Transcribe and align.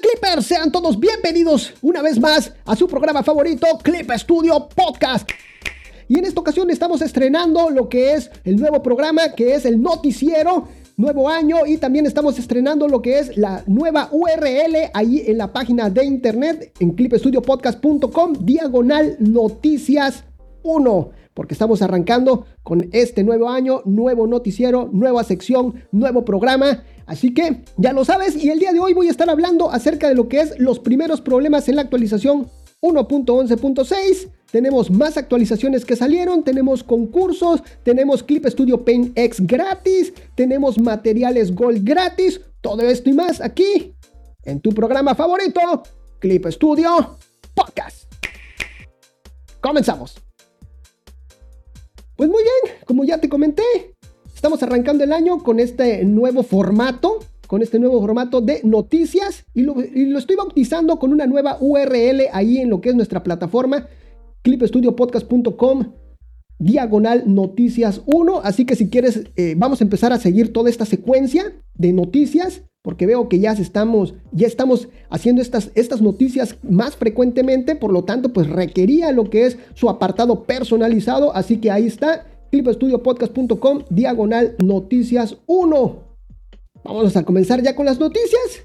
Clippers? 0.00 0.46
Sean 0.46 0.72
todos 0.72 0.98
bienvenidos 0.98 1.74
una 1.82 2.02
vez 2.02 2.18
más 2.18 2.52
a 2.64 2.74
su 2.74 2.88
programa 2.88 3.22
favorito, 3.22 3.66
Clip 3.82 4.10
Studio 4.12 4.68
Podcast. 4.74 5.28
Y 6.08 6.18
en 6.18 6.24
esta 6.24 6.40
ocasión 6.40 6.70
estamos 6.70 7.02
estrenando 7.02 7.70
lo 7.70 7.88
que 7.88 8.14
es 8.14 8.30
el 8.44 8.56
nuevo 8.56 8.82
programa, 8.82 9.34
que 9.36 9.54
es 9.54 9.64
el 9.64 9.80
noticiero, 9.80 10.68
nuevo 10.96 11.28
año, 11.28 11.66
y 11.66 11.76
también 11.76 12.06
estamos 12.06 12.38
estrenando 12.38 12.88
lo 12.88 13.02
que 13.02 13.18
es 13.18 13.36
la 13.36 13.62
nueva 13.66 14.08
URL 14.10 14.90
ahí 14.94 15.22
en 15.26 15.38
la 15.38 15.52
página 15.52 15.90
de 15.90 16.04
internet, 16.04 16.72
en 16.80 16.92
clipstudiopodcast.com, 16.92 18.32
diagonal 18.40 19.16
noticias 19.20 20.24
1 20.62 21.19
porque 21.40 21.54
estamos 21.54 21.80
arrancando 21.80 22.44
con 22.62 22.90
este 22.92 23.24
nuevo 23.24 23.48
año, 23.48 23.80
nuevo 23.86 24.26
noticiero, 24.26 24.90
nueva 24.92 25.24
sección, 25.24 25.86
nuevo 25.90 26.22
programa. 26.22 26.84
Así 27.06 27.32
que 27.32 27.64
ya 27.78 27.94
lo 27.94 28.04
sabes 28.04 28.36
y 28.36 28.50
el 28.50 28.58
día 28.58 28.74
de 28.74 28.78
hoy 28.78 28.92
voy 28.92 29.08
a 29.08 29.10
estar 29.10 29.30
hablando 29.30 29.70
acerca 29.70 30.06
de 30.10 30.14
lo 30.14 30.28
que 30.28 30.42
es 30.42 30.58
los 30.58 30.80
primeros 30.80 31.22
problemas 31.22 31.66
en 31.70 31.76
la 31.76 31.80
actualización 31.80 32.50
1.11.6. 32.82 34.28
Tenemos 34.52 34.90
más 34.90 35.16
actualizaciones 35.16 35.86
que 35.86 35.96
salieron, 35.96 36.44
tenemos 36.44 36.84
concursos, 36.84 37.62
tenemos 37.84 38.22
Clip 38.22 38.44
Studio 38.44 38.84
Paint 38.84 39.18
X 39.18 39.46
gratis, 39.46 40.12
tenemos 40.34 40.78
materiales 40.78 41.54
Gold 41.54 41.82
gratis, 41.82 42.42
todo 42.60 42.82
esto 42.82 43.08
y 43.08 43.14
más 43.14 43.40
aquí 43.40 43.94
en 44.44 44.60
tu 44.60 44.74
programa 44.74 45.14
favorito, 45.14 45.84
Clip 46.18 46.44
Studio 46.48 47.16
Podcast. 47.54 48.12
Comenzamos. 49.62 50.29
Pues 52.20 52.28
muy 52.28 52.42
bien, 52.42 52.76
como 52.84 53.02
ya 53.04 53.16
te 53.16 53.30
comenté, 53.30 53.62
estamos 54.34 54.62
arrancando 54.62 55.02
el 55.04 55.10
año 55.14 55.42
con 55.42 55.58
este 55.58 56.04
nuevo 56.04 56.42
formato, 56.42 57.20
con 57.46 57.62
este 57.62 57.78
nuevo 57.78 57.98
formato 57.98 58.42
de 58.42 58.60
noticias 58.62 59.46
y 59.54 59.62
lo, 59.62 59.80
estoy 59.80 60.36
bautizando 60.36 60.98
con 60.98 61.14
una 61.14 61.26
nueva 61.26 61.56
URL 61.58 62.24
ahí 62.34 62.58
en 62.58 62.68
lo 62.68 62.82
que 62.82 62.90
es 62.90 62.94
nuestra 62.94 63.22
plataforma, 63.22 63.88
clipstudiopodcast.com 64.42 65.94
diagonal 66.58 67.22
noticias 67.24 68.02
1. 68.04 68.42
Así 68.44 68.66
que 68.66 68.76
si 68.76 68.90
quieres, 68.90 69.24
eh, 69.36 69.54
vamos 69.56 69.80
a 69.80 69.84
empezar 69.84 70.12
a 70.12 70.18
seguir 70.18 70.52
toda 70.52 70.68
esta 70.68 70.84
secuencia 70.84 71.54
de 71.72 71.94
noticias 71.94 72.64
porque 72.82 73.06
veo 73.06 73.28
que 73.28 73.38
ya 73.38 73.52
estamos, 73.52 74.14
ya 74.32 74.46
estamos 74.46 74.88
haciendo 75.10 75.42
estas, 75.42 75.70
estas 75.74 76.00
noticias 76.00 76.56
más 76.62 76.96
frecuentemente, 76.96 77.76
por 77.76 77.92
lo 77.92 78.04
tanto, 78.04 78.32
pues 78.32 78.48
requería 78.48 79.12
lo 79.12 79.28
que 79.28 79.46
es 79.46 79.58
su 79.74 79.90
apartado 79.90 80.44
personalizado, 80.44 81.34
así 81.34 81.58
que 81.58 81.70
ahí 81.70 81.86
está, 81.86 82.26
clipestudiopodcast.com, 82.50 83.82
diagonal 83.90 84.56
noticias 84.62 85.36
1. 85.46 86.10
Vamos 86.82 87.16
a 87.16 87.24
comenzar 87.24 87.62
ya 87.62 87.76
con 87.76 87.84
las 87.84 88.00
noticias 88.00 88.64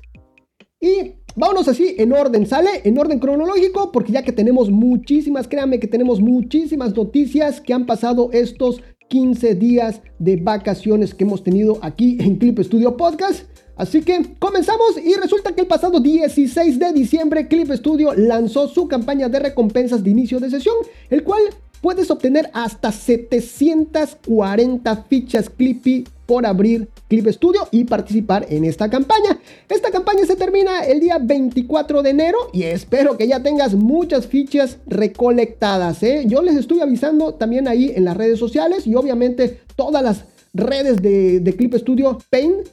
y 0.79 1.15
vámonos 1.35 1.67
así 1.67 1.95
en 1.97 2.13
orden, 2.13 2.45
¿sale? 2.45 2.69
En 2.85 2.97
orden 2.97 3.19
cronológico, 3.19 3.91
porque 3.91 4.13
ya 4.13 4.23
que 4.23 4.31
tenemos 4.31 4.71
muchísimas, 4.71 5.47
créanme 5.49 5.81
que 5.81 5.87
tenemos 5.87 6.21
muchísimas 6.21 6.95
noticias 6.95 7.59
que 7.59 7.73
han 7.73 7.85
pasado 7.85 8.29
estos 8.31 8.81
15 9.09 9.55
días 9.55 10.01
de 10.19 10.37
vacaciones 10.37 11.13
que 11.13 11.25
hemos 11.25 11.43
tenido 11.43 11.79
aquí 11.81 12.17
en 12.21 12.37
Clip 12.37 12.57
Studio 12.59 12.95
Podcast. 12.95 13.54
Así 13.75 14.01
que 14.01 14.35
comenzamos 14.39 14.97
y 15.03 15.15
resulta 15.15 15.53
que 15.53 15.61
el 15.61 15.67
pasado 15.67 15.99
16 15.99 16.79
de 16.79 16.93
diciembre 16.93 17.47
Clip 17.47 17.71
Studio 17.71 18.13
lanzó 18.13 18.67
su 18.67 18.87
campaña 18.87 19.27
de 19.27 19.39
recompensas 19.39 20.03
de 20.03 20.11
inicio 20.11 20.39
de 20.39 20.49
sesión, 20.49 20.75
el 21.09 21.23
cual 21.23 21.41
puedes 21.81 22.09
obtener 22.09 22.49
hasta 22.53 22.91
740 22.91 24.95
fichas 25.03 25.49
Clippy 25.49 26.07
por 26.25 26.45
abrir 26.45 26.87
Clip 27.07 27.27
Studio 27.27 27.67
y 27.69 27.83
participar 27.83 28.47
en 28.49 28.65
esta 28.65 28.89
campaña. 28.89 29.39
Esta 29.69 29.91
campaña 29.91 30.25
se 30.25 30.35
termina 30.35 30.83
el 30.85 30.99
día 30.99 31.19
24 31.21 32.01
de 32.01 32.09
enero 32.09 32.37
y 32.53 32.63
espero 32.63 33.17
que 33.17 33.27
ya 33.27 33.43
tengas 33.43 33.75
muchas 33.75 34.25
fichas 34.25 34.77
recolectadas. 34.87 36.01
¿eh? 36.01 36.23
Yo 36.25 36.41
les 36.41 36.55
estoy 36.55 36.79
avisando 36.79 37.35
también 37.35 37.67
ahí 37.67 37.91
en 37.95 38.05
las 38.05 38.17
redes 38.17 38.39
sociales 38.39 38.87
y 38.87 38.95
obviamente 38.95 39.59
todas 39.75 40.01
las 40.01 40.23
redes 40.53 41.01
de, 41.01 41.41
de 41.41 41.55
Clip 41.55 41.75
Studio 41.75 42.17
Paint 42.29 42.67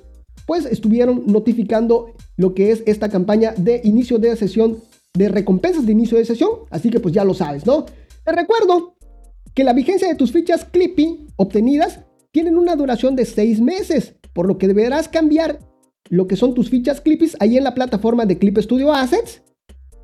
pues 0.53 0.67
estuvieron 0.67 1.23
notificando 1.29 2.13
lo 2.37 2.53
que 2.53 2.73
es 2.73 2.83
esta 2.85 3.09
campaña 3.09 3.55
de 3.57 3.81
inicio 3.85 4.19
de 4.19 4.37
sesión, 4.37 4.83
de 5.15 5.31
recompensas 5.31 5.87
de 5.87 5.93
inicio 5.93 6.19
de 6.19 6.27
sesión, 6.27 6.51
así 6.69 6.91
que 6.91 7.01
pues 7.01 7.15
ya 7.15 7.25
lo 7.25 7.33
sabes, 7.33 7.65
¿no? 7.65 7.87
Te 8.23 8.33
recuerdo 8.33 8.95
que 9.55 9.65
la 9.65 9.73
vigencia 9.73 10.09
de 10.09 10.15
tus 10.15 10.31
fichas 10.31 10.67
Clippy 10.67 11.27
obtenidas 11.37 12.01
tienen 12.33 12.59
una 12.59 12.77
duración 12.77 13.17
de 13.17 13.25
6 13.25 13.63
meses, 13.63 14.13
por 14.35 14.47
lo 14.47 14.59
que 14.59 14.69
deberás 14.69 15.09
cambiar 15.09 15.59
lo 16.11 16.27
que 16.27 16.37
son 16.37 16.53
tus 16.53 16.69
fichas 16.69 17.01
Clippy 17.01 17.31
ahí 17.41 17.57
en 17.57 17.65
la 17.65 17.73
plataforma 17.73 18.27
de 18.27 18.37
Clip 18.37 18.59
Studio 18.59 18.93
Assets 18.93 19.41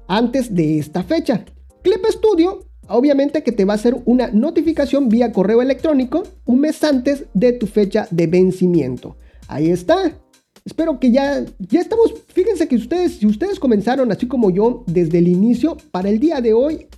antes 0.06 0.54
de 0.54 0.78
esta 0.78 1.02
fecha. 1.02 1.44
Clip 1.82 2.02
Studio 2.06 2.60
obviamente 2.88 3.42
que 3.42 3.52
te 3.52 3.66
va 3.66 3.74
a 3.74 3.76
hacer 3.76 3.98
una 4.06 4.28
notificación 4.28 5.10
vía 5.10 5.30
correo 5.30 5.60
electrónico 5.60 6.22
un 6.46 6.60
mes 6.60 6.82
antes 6.84 7.26
de 7.34 7.52
tu 7.52 7.66
fecha 7.66 8.08
de 8.10 8.28
vencimiento. 8.28 9.18
Ahí 9.46 9.68
está. 9.68 10.18
Espero 10.68 11.00
que 11.00 11.10
ya, 11.10 11.46
ya 11.58 11.80
estamos, 11.80 12.12
fíjense 12.26 12.68
que 12.68 12.76
ustedes, 12.76 13.12
si 13.12 13.26
ustedes 13.26 13.58
comenzaron 13.58 14.12
así 14.12 14.28
como 14.28 14.50
yo 14.50 14.84
desde 14.86 15.16
el 15.16 15.26
inicio, 15.26 15.78
para 15.90 16.10
el 16.10 16.20
día 16.20 16.42
de 16.42 16.52
hoy, 16.52 16.88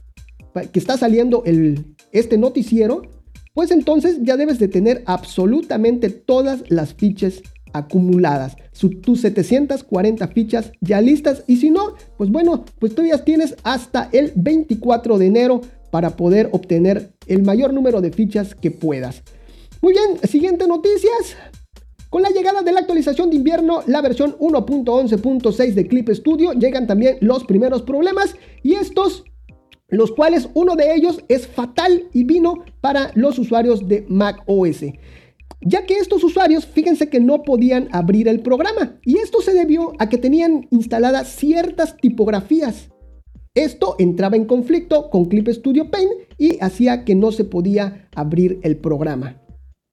que 0.73 0.79
está 0.81 0.99
saliendo 0.99 1.45
el, 1.47 1.85
este 2.11 2.37
noticiero, 2.37 3.03
pues 3.55 3.71
entonces 3.71 4.19
ya 4.23 4.37
debes 4.37 4.59
de 4.59 4.67
tener 4.67 5.05
absolutamente 5.07 6.11
todas 6.11 6.65
las 6.69 6.95
fichas 6.95 7.43
acumuladas, 7.73 8.57
tus 9.03 9.21
740 9.21 10.27
fichas 10.27 10.73
ya 10.81 11.01
listas 11.01 11.45
y 11.47 11.59
si 11.59 11.71
no, 11.71 11.95
pues 12.17 12.29
bueno, 12.29 12.65
pues 12.81 12.93
todavía 12.97 13.25
tienes 13.25 13.55
hasta 13.63 14.09
el 14.11 14.33
24 14.35 15.17
de 15.17 15.27
enero 15.27 15.61
para 15.93 16.17
poder 16.17 16.49
obtener 16.51 17.13
el 17.29 17.45
mayor 17.45 17.73
número 17.73 18.01
de 18.01 18.11
fichas 18.11 18.57
que 18.57 18.73
puedas. 18.73 19.23
Muy 19.81 19.93
bien, 19.93 20.29
siguiente 20.29 20.67
noticias. 20.67 21.37
Con 22.11 22.23
la 22.23 22.31
llegada 22.31 22.63
de 22.63 22.73
la 22.73 22.81
actualización 22.81 23.31
de 23.31 23.37
invierno, 23.37 23.83
la 23.87 24.03
versión 24.03 24.37
1.11.6 24.41 25.75
de 25.75 25.87
Clip 25.87 26.09
Studio, 26.11 26.53
llegan 26.55 26.89
también 26.89 27.19
los 27.21 27.45
primeros 27.45 27.83
problemas 27.83 28.35
y 28.65 28.75
estos, 28.75 29.23
los 29.89 30.11
cuales 30.11 30.49
uno 30.55 30.75
de 30.75 30.93
ellos 30.93 31.23
es 31.29 31.47
fatal 31.47 32.09
y 32.13 32.25
vino 32.25 32.65
para 32.81 33.13
los 33.15 33.39
usuarios 33.39 33.87
de 33.87 34.05
Mac 34.09 34.43
OS. 34.47 34.87
Ya 35.61 35.87
que 35.87 35.99
estos 35.99 36.25
usuarios, 36.25 36.67
fíjense 36.67 37.09
que 37.09 37.21
no 37.21 37.45
podían 37.45 37.89
abrir 37.93 38.27
el 38.27 38.41
programa 38.41 38.99
y 39.05 39.19
esto 39.19 39.41
se 39.41 39.55
debió 39.55 39.93
a 40.01 40.09
que 40.09 40.19
tenían 40.19 40.67
instaladas 40.73 41.29
ciertas 41.29 41.97
tipografías. 41.97 42.91
Esto 43.55 43.95
entraba 44.01 44.35
en 44.35 44.47
conflicto 44.47 45.11
con 45.11 45.27
Clip 45.27 45.47
Studio 45.49 45.93
Paint 45.93 46.11
y 46.39 46.59
hacía 46.61 47.05
que 47.05 47.15
no 47.15 47.31
se 47.31 47.45
podía 47.45 48.09
abrir 48.17 48.59
el 48.65 48.79
programa. 48.79 49.41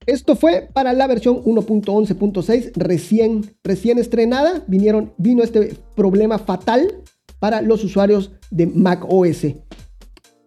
Esto 0.08 0.38
fue 0.38 0.70
para 0.72 0.94
la 0.94 1.06
versión 1.06 1.44
1.11.6 1.44 2.72
recién, 2.76 3.54
recién 3.62 4.00
estrenada. 4.00 4.64
Vino 4.66 5.44
este 5.44 5.76
problema 5.98 6.40
fatal 6.40 7.04
para 7.40 7.62
los 7.62 7.84
usuarios 7.84 8.32
de 8.50 8.68
Mac 8.68 9.06
OS. 9.06 9.48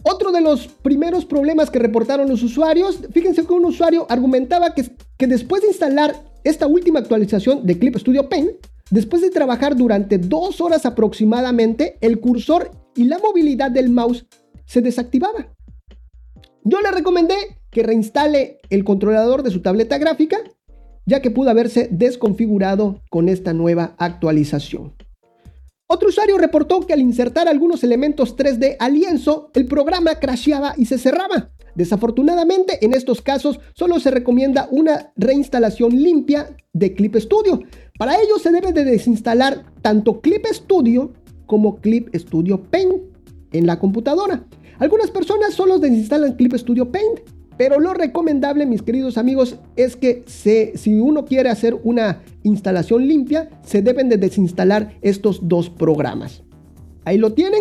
Otro 0.02 0.32
de 0.32 0.40
los 0.40 0.66
primeros 0.66 1.26
problemas 1.26 1.68
que 1.68 1.78
reportaron 1.78 2.26
los 2.30 2.42
usuarios, 2.42 3.00
fíjense 3.12 3.44
que 3.44 3.52
un 3.52 3.66
usuario 3.66 4.06
argumentaba 4.08 4.74
que, 4.74 4.90
que 5.18 5.26
después 5.26 5.60
de 5.60 5.68
instalar 5.68 6.16
esta 6.42 6.66
última 6.66 7.00
actualización 7.00 7.66
de 7.66 7.78
Clip 7.78 7.98
Studio 7.98 8.30
Paint, 8.30 8.52
después 8.90 9.20
de 9.20 9.28
trabajar 9.28 9.76
durante 9.76 10.16
dos 10.16 10.62
horas 10.62 10.86
aproximadamente, 10.86 11.98
el 12.00 12.18
cursor 12.18 12.70
y 12.96 13.04
la 13.04 13.18
movilidad 13.18 13.70
del 13.70 13.90
mouse 13.90 14.24
se 14.64 14.80
desactivaba. 14.80 15.52
Yo 16.64 16.80
le 16.80 16.90
recomendé 16.92 17.59
que 17.70 17.82
reinstale 17.82 18.58
el 18.70 18.84
controlador 18.84 19.42
de 19.42 19.50
su 19.50 19.62
tableta 19.62 19.98
gráfica, 19.98 20.38
ya 21.06 21.20
que 21.20 21.30
pudo 21.30 21.50
haberse 21.50 21.88
desconfigurado 21.90 23.00
con 23.10 23.28
esta 23.28 23.52
nueva 23.52 23.94
actualización. 23.98 24.94
Otro 25.92 26.08
usuario 26.08 26.38
reportó 26.38 26.86
que 26.86 26.92
al 26.92 27.00
insertar 27.00 27.48
algunos 27.48 27.82
elementos 27.82 28.36
3D 28.36 28.76
al 28.78 28.94
lienzo, 28.94 29.50
el 29.54 29.66
programa 29.66 30.20
crasheaba 30.20 30.74
y 30.76 30.86
se 30.86 30.98
cerraba. 30.98 31.50
Desafortunadamente, 31.74 32.84
en 32.84 32.94
estos 32.94 33.22
casos 33.22 33.58
solo 33.74 33.98
se 33.98 34.12
recomienda 34.12 34.68
una 34.70 35.12
reinstalación 35.16 35.90
limpia 35.90 36.56
de 36.72 36.94
Clip 36.94 37.16
Studio. 37.16 37.60
Para 37.98 38.14
ello 38.20 38.38
se 38.38 38.52
debe 38.52 38.72
de 38.72 38.84
desinstalar 38.84 39.64
tanto 39.82 40.20
Clip 40.20 40.46
Studio 40.46 41.12
como 41.46 41.80
Clip 41.80 42.14
Studio 42.14 42.62
Paint 42.62 43.02
en 43.52 43.66
la 43.66 43.80
computadora. 43.80 44.44
Algunas 44.78 45.10
personas 45.10 45.54
solo 45.54 45.80
desinstalan 45.80 46.36
Clip 46.36 46.54
Studio 46.54 46.92
Paint 46.92 47.20
pero 47.60 47.78
lo 47.78 47.92
recomendable, 47.92 48.64
mis 48.64 48.80
queridos 48.80 49.18
amigos, 49.18 49.56
es 49.76 49.94
que 49.94 50.24
si 50.26 50.94
uno 50.94 51.26
quiere 51.26 51.50
hacer 51.50 51.78
una 51.84 52.22
instalación 52.42 53.06
limpia, 53.06 53.50
se 53.66 53.82
deben 53.82 54.08
de 54.08 54.16
desinstalar 54.16 54.94
estos 55.02 55.46
dos 55.46 55.68
programas. 55.68 56.42
Ahí 57.04 57.18
lo 57.18 57.34
tienen. 57.34 57.60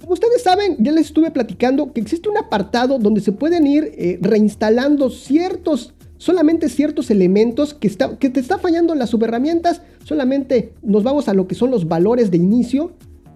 Como 0.00 0.12
ustedes 0.12 0.40
saben, 0.40 0.76
ya 0.78 0.92
les 0.92 1.06
estuve 1.06 1.32
platicando 1.32 1.92
que 1.92 2.00
existe 2.00 2.28
un 2.28 2.36
apartado 2.36 3.00
donde 3.00 3.20
se 3.20 3.32
pueden 3.32 3.66
ir 3.66 3.90
eh, 3.96 4.20
reinstalando 4.20 5.10
ciertos 5.10 5.94
solamente 6.16 6.68
ciertos 6.68 7.10
elementos 7.10 7.74
que, 7.74 7.88
está, 7.88 8.16
que 8.16 8.30
te 8.30 8.38
está 8.38 8.58
fallando 8.58 8.94
las 8.94 9.10
subherramientas, 9.10 9.82
solamente 10.04 10.74
nos 10.80 11.02
vamos 11.02 11.26
a 11.26 11.34
lo 11.34 11.48
que 11.48 11.56
son 11.56 11.72
los 11.72 11.88
valores 11.88 12.30
de 12.30 12.36
inicio 12.36 12.92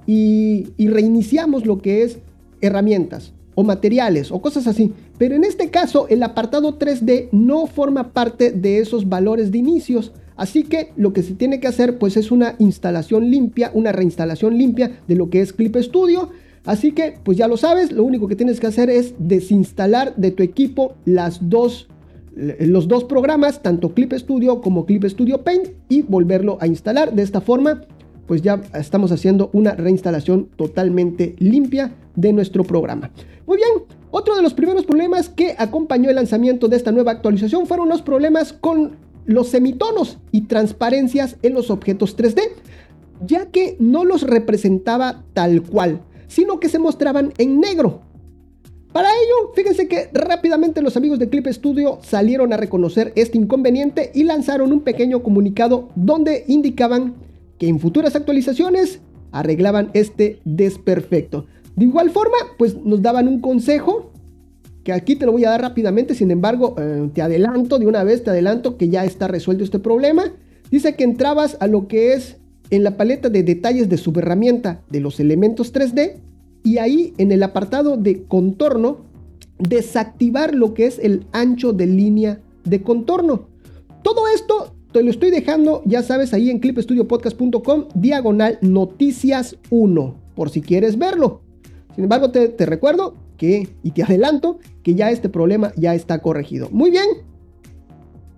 y, 0.07 0.69
y 0.77 0.87
reiniciamos 0.87 1.67
lo 1.67 1.79
que 1.79 2.05
es 2.05 2.19
herramientas 2.61 3.33
o 3.59 3.65
materiales 3.65 4.31
o 4.31 4.41
cosas 4.41 4.69
así. 4.69 4.93
Pero 5.19 5.35
en 5.35 5.43
este 5.43 5.69
caso 5.69 6.07
el 6.09 6.23
apartado 6.23 6.79
3D 6.79 7.29
no 7.33 7.67
forma 7.67 8.13
parte 8.13 8.53
de 8.53 8.79
esos 8.79 9.09
valores 9.09 9.51
de 9.51 9.59
inicios. 9.59 10.13
Así 10.37 10.63
que 10.63 10.93
lo 10.95 11.13
que 11.13 11.25
se 11.25 11.35
tiene 11.35 11.59
que 11.59 11.67
hacer 11.67 11.99
pues 11.99 12.17
es 12.17 12.31
una 12.31 12.55
instalación 12.61 13.33
limpia, 13.33 13.73
una 13.75 13.91
reinstalación 13.91 14.57
limpia 14.57 15.01
de 15.09 15.17
lo 15.17 15.29
que 15.29 15.41
es 15.41 15.53
Clip 15.53 15.77
Studio. 15.79 16.31
Así 16.67 16.93
que 16.93 17.19
pues 17.25 17.37
ya 17.37 17.49
lo 17.49 17.57
sabes, 17.57 17.91
lo 17.91 18.05
único 18.05 18.29
que 18.29 18.37
tienes 18.37 18.61
que 18.61 18.69
hacer 18.69 18.91
es 18.91 19.15
desinstalar 19.19 20.15
de 20.15 20.31
tu 20.31 20.45
equipo 20.45 20.95
las 21.05 21.51
dos, 21.51 21.89
los 22.37 22.87
dos 22.87 23.03
programas, 23.03 23.61
tanto 23.61 23.93
Clip 23.93 24.13
Studio 24.13 24.61
como 24.61 24.87
Clip 24.87 25.05
Studio 25.05 25.43
Paint 25.43 25.71
y 25.89 26.03
volverlo 26.03 26.59
a 26.61 26.69
instalar. 26.69 27.13
De 27.13 27.23
esta 27.23 27.41
forma 27.41 27.81
pues 28.29 28.43
ya 28.43 28.61
estamos 28.75 29.11
haciendo 29.11 29.49
una 29.55 29.73
reinstalación 29.73 30.51
totalmente 30.55 31.35
limpia 31.39 31.95
de 32.15 32.33
nuestro 32.33 32.63
programa. 32.63 33.11
Muy 33.47 33.57
bien, 33.57 33.87
otro 34.11 34.37
de 34.37 34.43
los 34.43 34.53
primeros 34.53 34.85
problemas 34.85 35.31
que 35.31 35.57
acompañó 35.59 36.11
el 36.11 36.17
lanzamiento 36.17 36.69
de 36.69 36.77
esta 36.77 36.93
nueva 36.93 37.13
actualización 37.13 37.67
fueron 37.67 37.89
los 37.89 38.03
problemas 38.03 38.53
con 38.53 38.97
los 39.25 39.49
semitonos 39.49 40.19
y 40.31 40.43
transparencias 40.43 41.37
en 41.43 41.55
los 41.55 41.71
objetos 41.71 42.17
3D, 42.17 42.41
ya 43.27 43.47
que 43.47 43.77
no 43.81 44.05
los 44.05 44.23
representaba 44.23 45.25
tal 45.33 45.63
cual, 45.63 46.03
sino 46.29 46.61
que 46.61 46.69
se 46.69 46.79
mostraban 46.79 47.33
en 47.39 47.61
negro. 47.61 48.03
Para 48.93 49.09
ello, 49.09 49.53
fíjense 49.55 49.89
que 49.89 50.09
rápidamente 50.13 50.83
los 50.83 50.97
amigos 50.97 51.19
de 51.19 51.29
Clip 51.29 51.47
Studio 51.47 51.99
salieron 52.03 52.53
a 52.53 52.57
reconocer 52.59 53.13
este 53.17 53.39
inconveniente 53.39 54.11
y 54.15 54.25
lanzaron 54.25 54.73
un 54.73 54.81
pequeño 54.81 55.23
comunicado 55.23 55.89
donde 55.95 56.45
indicaban 56.49 57.15
que 57.59 57.69
en 57.69 57.81
futuras 57.81 58.17
actualizaciones 58.17 59.01
arreglaban 59.33 59.91
este 59.95 60.41
desperfecto. 60.45 61.47
De 61.77 61.85
igual 61.85 62.11
forma, 62.11 62.37
pues 62.57 62.77
nos 62.77 63.03
daban 63.03 63.29
un 63.29 63.41
consejo 63.41 64.13
que 64.85 64.93
aquí 64.93 65.17
te 65.17 65.27
lo 65.27 65.33
voy 65.33 65.45
a 65.45 65.51
dar 65.51 65.61
rápidamente, 65.61 66.15
sin 66.15 66.31
embargo, 66.31 66.75
eh, 66.79 67.11
te 67.13 67.21
adelanto 67.21 67.79
de 67.79 67.87
una 67.87 68.05
vez, 68.05 68.25
te 68.25 68.31
adelanto 68.31 68.77
que 68.79 68.89
ya 68.89 69.05
está 69.05 69.29
resuelto 69.29 69.63
este 69.63 69.79
problema. 69.79 70.33
Dice 70.71 70.97
que 70.97 71.05
entrabas 71.05 71.57
a 71.61 71.67
lo 71.67 71.89
que 71.89 72.15
es 72.15 72.39
en 72.71 72.85
la 72.85 72.97
paleta 72.97 73.29
de 73.29 73.43
detalles 73.43 73.89
de 73.89 73.97
subherramienta 73.97 74.83
de 74.91 75.01
los 75.01 75.21
elementos 75.21 75.75
3D 75.75 76.21
y 76.63 76.79
ahí 76.79 77.15
en 77.19 77.33
el 77.33 77.43
apartado 77.43 77.97
de 77.97 78.25
contorno 78.25 79.07
desactivar 79.59 80.55
lo 80.55 80.75
que 80.75 80.87
es 80.87 80.99
el 80.99 81.27
ancho 81.33 81.73
de 81.73 81.87
línea 81.87 82.41
de 82.65 82.83
contorno. 82.83 83.49
Todo 84.03 84.29
esto 84.29 84.75
te 84.93 85.03
lo 85.03 85.11
estoy 85.11 85.31
dejando, 85.31 85.83
ya 85.85 86.03
sabes, 86.03 86.33
ahí 86.33 86.51
en 86.51 86.61
clipstudiopodcast.com, 86.61 87.89
diagonal 87.95 88.59
noticias 88.63 89.57
1, 89.71 90.15
por 90.35 90.51
si 90.51 90.63
quieres 90.63 90.99
verlo. 90.99 91.43
Sin 91.95 92.05
embargo, 92.05 92.31
te, 92.31 92.55
recuerdo 92.65 93.15
que, 93.37 93.69
y 93.83 93.91
te 93.91 94.03
adelanto, 94.03 94.59
que 94.83 94.95
ya 94.95 95.11
este 95.11 95.29
problema 95.29 95.73
ya 95.77 95.95
está 95.95 96.21
corregido. 96.21 96.69
Muy 96.71 96.91
bien. 96.91 97.07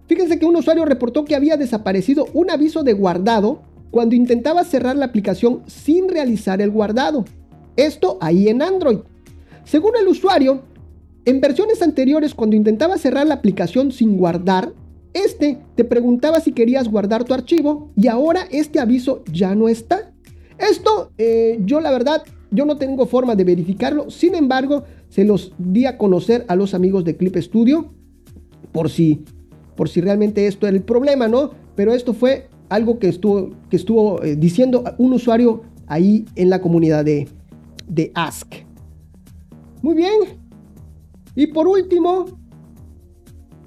Fíjense 0.06 0.40
que 0.40 0.46
un 0.46 0.56
usuario 0.56 0.84
reportó 0.84 1.24
que 1.24 1.36
había 1.36 1.56
desaparecido 1.56 2.26
un 2.34 2.50
aviso 2.50 2.82
de 2.82 2.94
guardado 2.94 3.62
cuando 3.92 4.16
intentaba 4.16 4.64
cerrar 4.64 4.96
la 4.96 5.06
aplicación 5.06 5.62
sin 5.66 6.08
realizar 6.08 6.60
el 6.60 6.70
guardado. 6.70 7.24
Esto 7.76 8.18
ahí 8.20 8.48
en 8.48 8.62
Android. 8.62 8.98
Según 9.64 9.92
el 10.00 10.08
usuario, 10.08 10.62
en 11.26 11.40
versiones 11.40 11.80
anteriores 11.80 12.34
cuando 12.34 12.56
intentaba 12.56 12.98
cerrar 12.98 13.26
la 13.26 13.34
aplicación 13.34 13.92
sin 13.92 14.16
guardar, 14.16 14.72
este 15.12 15.58
te 15.74 15.84
preguntaba 15.84 16.40
si 16.40 16.52
querías 16.52 16.88
guardar 16.88 17.24
tu 17.24 17.34
archivo 17.34 17.90
y 17.96 18.08
ahora 18.08 18.46
este 18.50 18.80
aviso 18.80 19.22
ya 19.32 19.54
no 19.54 19.68
está. 19.68 20.12
Esto 20.58 21.12
eh, 21.18 21.58
yo 21.64 21.80
la 21.80 21.90
verdad 21.90 22.22
yo 22.50 22.64
no 22.64 22.76
tengo 22.76 23.06
forma 23.06 23.36
de 23.36 23.44
verificarlo, 23.44 24.10
sin 24.10 24.34
embargo, 24.34 24.84
se 25.08 25.24
los 25.24 25.52
di 25.58 25.86
a 25.86 25.96
conocer 25.96 26.44
a 26.48 26.56
los 26.56 26.74
amigos 26.74 27.04
de 27.04 27.16
Clip 27.16 27.36
Studio 27.36 27.92
por 28.72 28.90
si, 28.90 29.22
por 29.76 29.88
si 29.88 30.00
realmente 30.00 30.46
esto 30.46 30.66
era 30.66 30.76
el 30.76 30.82
problema, 30.82 31.28
¿no? 31.28 31.50
Pero 31.76 31.94
esto 31.94 32.12
fue 32.12 32.48
algo 32.68 32.98
que 32.98 33.08
estuvo, 33.08 33.50
que 33.68 33.76
estuvo 33.76 34.22
eh, 34.22 34.36
diciendo 34.36 34.84
un 34.98 35.12
usuario 35.12 35.62
ahí 35.86 36.24
en 36.36 36.50
la 36.50 36.60
comunidad 36.60 37.04
de, 37.04 37.28
de 37.88 38.10
Ask. 38.14 38.52
Muy 39.82 39.94
bien. 39.94 40.20
Y 41.34 41.46
por 41.48 41.66
último, 41.66 42.26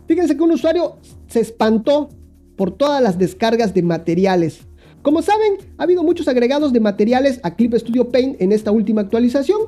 fíjense 0.07 0.35
que 0.35 0.43
un 0.43 0.51
usuario 0.51 0.97
se 1.33 1.41
espantó 1.41 2.09
por 2.55 2.71
todas 2.71 3.01
las 3.01 3.17
descargas 3.17 3.73
de 3.73 3.83
materiales 3.83 4.61
como 5.03 5.21
saben, 5.21 5.57
ha 5.77 5.83
habido 5.83 6.01
muchos 6.01 6.29
agregados 6.29 6.71
de 6.71 6.79
materiales 6.79 7.41
a 7.43 7.55
Clip 7.55 7.75
Studio 7.75 8.07
Paint 8.09 8.41
en 8.41 8.53
esta 8.53 8.71
última 8.71 9.01
actualización. 9.01 9.59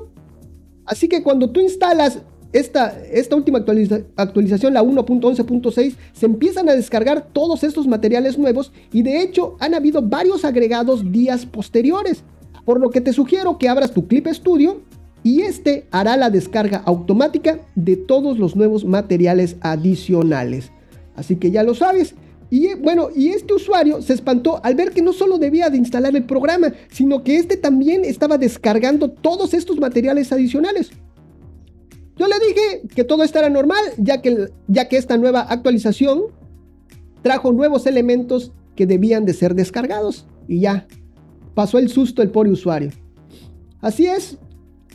Así 0.86 1.10
que 1.10 1.24
cuando 1.24 1.50
tú 1.50 1.60
instalas 1.60 2.20
esta, 2.54 2.98
esta 3.12 3.36
última 3.36 3.58
actualización, 3.58 4.74
la 4.74 4.82
1.11.6, 4.82 5.96
se 6.14 6.26
empiezan 6.26 6.70
a 6.70 6.74
descargar 6.74 7.34
todos 7.34 7.66
estos 7.66 7.86
materiales 7.86 8.38
nuevos 8.38 8.72
y 8.94 9.02
de 9.04 9.22
hecho 9.22 9.58
han 9.60 9.74
habido 9.74 10.02
varios 10.02 10.46
agregados 10.46 11.12
días 11.12 11.46
posteriores. 11.46 12.24
Por 12.64 12.80
lo 12.80 12.90
que 12.90 13.02
te 13.02 13.12
sugiero 13.12 13.58
que 13.58 13.68
abras 13.68 13.92
tu 13.92 14.08
Clip 14.08 14.28
Studio 14.28 14.84
y 15.22 15.42
este 15.42 15.86
hará 15.92 16.16
la 16.16 16.30
descarga 16.30 16.78
automática 16.86 17.60
de 17.76 17.98
todos 17.98 18.40
los 18.40 18.56
nuevos 18.56 18.86
materiales 18.86 19.58
adicionales. 19.60 20.72
Así 21.16 21.38
que 21.38 21.52
ya 21.52 21.64
lo 21.64 21.76
sabes, 21.76 22.16
y 22.50 22.74
bueno, 22.76 23.10
y 23.16 23.30
este 23.30 23.54
usuario 23.54 24.02
se 24.02 24.14
espantó 24.14 24.62
al 24.64 24.76
ver 24.76 24.92
que 24.92 25.02
no 25.02 25.14
solo 25.14 25.38
debía 25.38 25.70
de 25.70 25.78
instalar 25.78 26.16
el 26.16 26.26
programa, 26.26 26.74
sino 26.92 27.24
que 27.24 27.38
este 27.38 27.58
también 27.58 28.06
estaba 28.06 28.38
descargando 28.38 29.10
todos 29.10 29.54
estos 29.54 29.80
materiales 29.80 30.32
adicionales. 30.32 30.92
Yo 32.18 32.28
le 32.28 32.36
dije 32.48 32.88
que 32.96 33.04
todo 33.04 33.24
esto 33.24 33.40
era 33.40 33.50
normal, 33.50 33.84
ya 33.98 34.22
que, 34.22 34.50
ya 34.68 34.88
que 34.88 34.98
esta 34.98 35.18
nueva 35.18 35.42
actualización 35.42 36.26
trajo 37.24 37.52
nuevos 37.52 37.88
elementos 37.88 38.52
que 38.76 38.86
debían 38.86 39.26
de 39.26 39.34
ser 39.34 39.56
descargados. 39.56 40.26
Y 40.48 40.62
ya, 40.62 40.88
pasó 41.56 41.80
el 41.80 41.90
susto 41.90 42.22
el 42.22 42.30
pobre 42.30 42.52
usuario. 42.52 42.92
Así 43.82 44.06
es, 44.06 44.38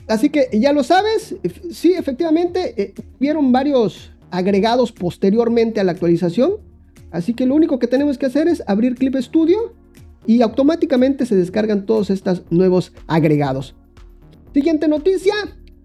así 0.09 0.31
que 0.31 0.49
ya 0.53 0.73
lo 0.73 0.83
sabes, 0.83 1.35
sí, 1.71 1.93
efectivamente, 1.93 2.81
eh, 2.81 2.95
hubieron 3.19 3.53
varios 3.53 4.13
agregados 4.31 4.93
posteriormente 4.93 5.81
a 5.81 5.85
la 5.85 5.93
actualización 5.93 6.71
Así 7.11 7.35
que 7.35 7.47
lo 7.47 7.55
único 7.55 7.79
que 7.79 7.87
tenemos 7.87 8.19
que 8.19 8.27
hacer 8.27 8.49
es 8.49 8.63
abrir 8.67 8.95
Clip 8.95 9.17
Studio 9.17 9.75
y 10.27 10.43
automáticamente 10.43 11.27
se 11.27 11.37
descargan 11.37 11.87
todos 11.87 12.11
estos 12.11 12.43
nuevos 12.51 12.93
agregados. 13.07 13.75
Siguiente 14.55 14.89
noticia. 14.89 15.35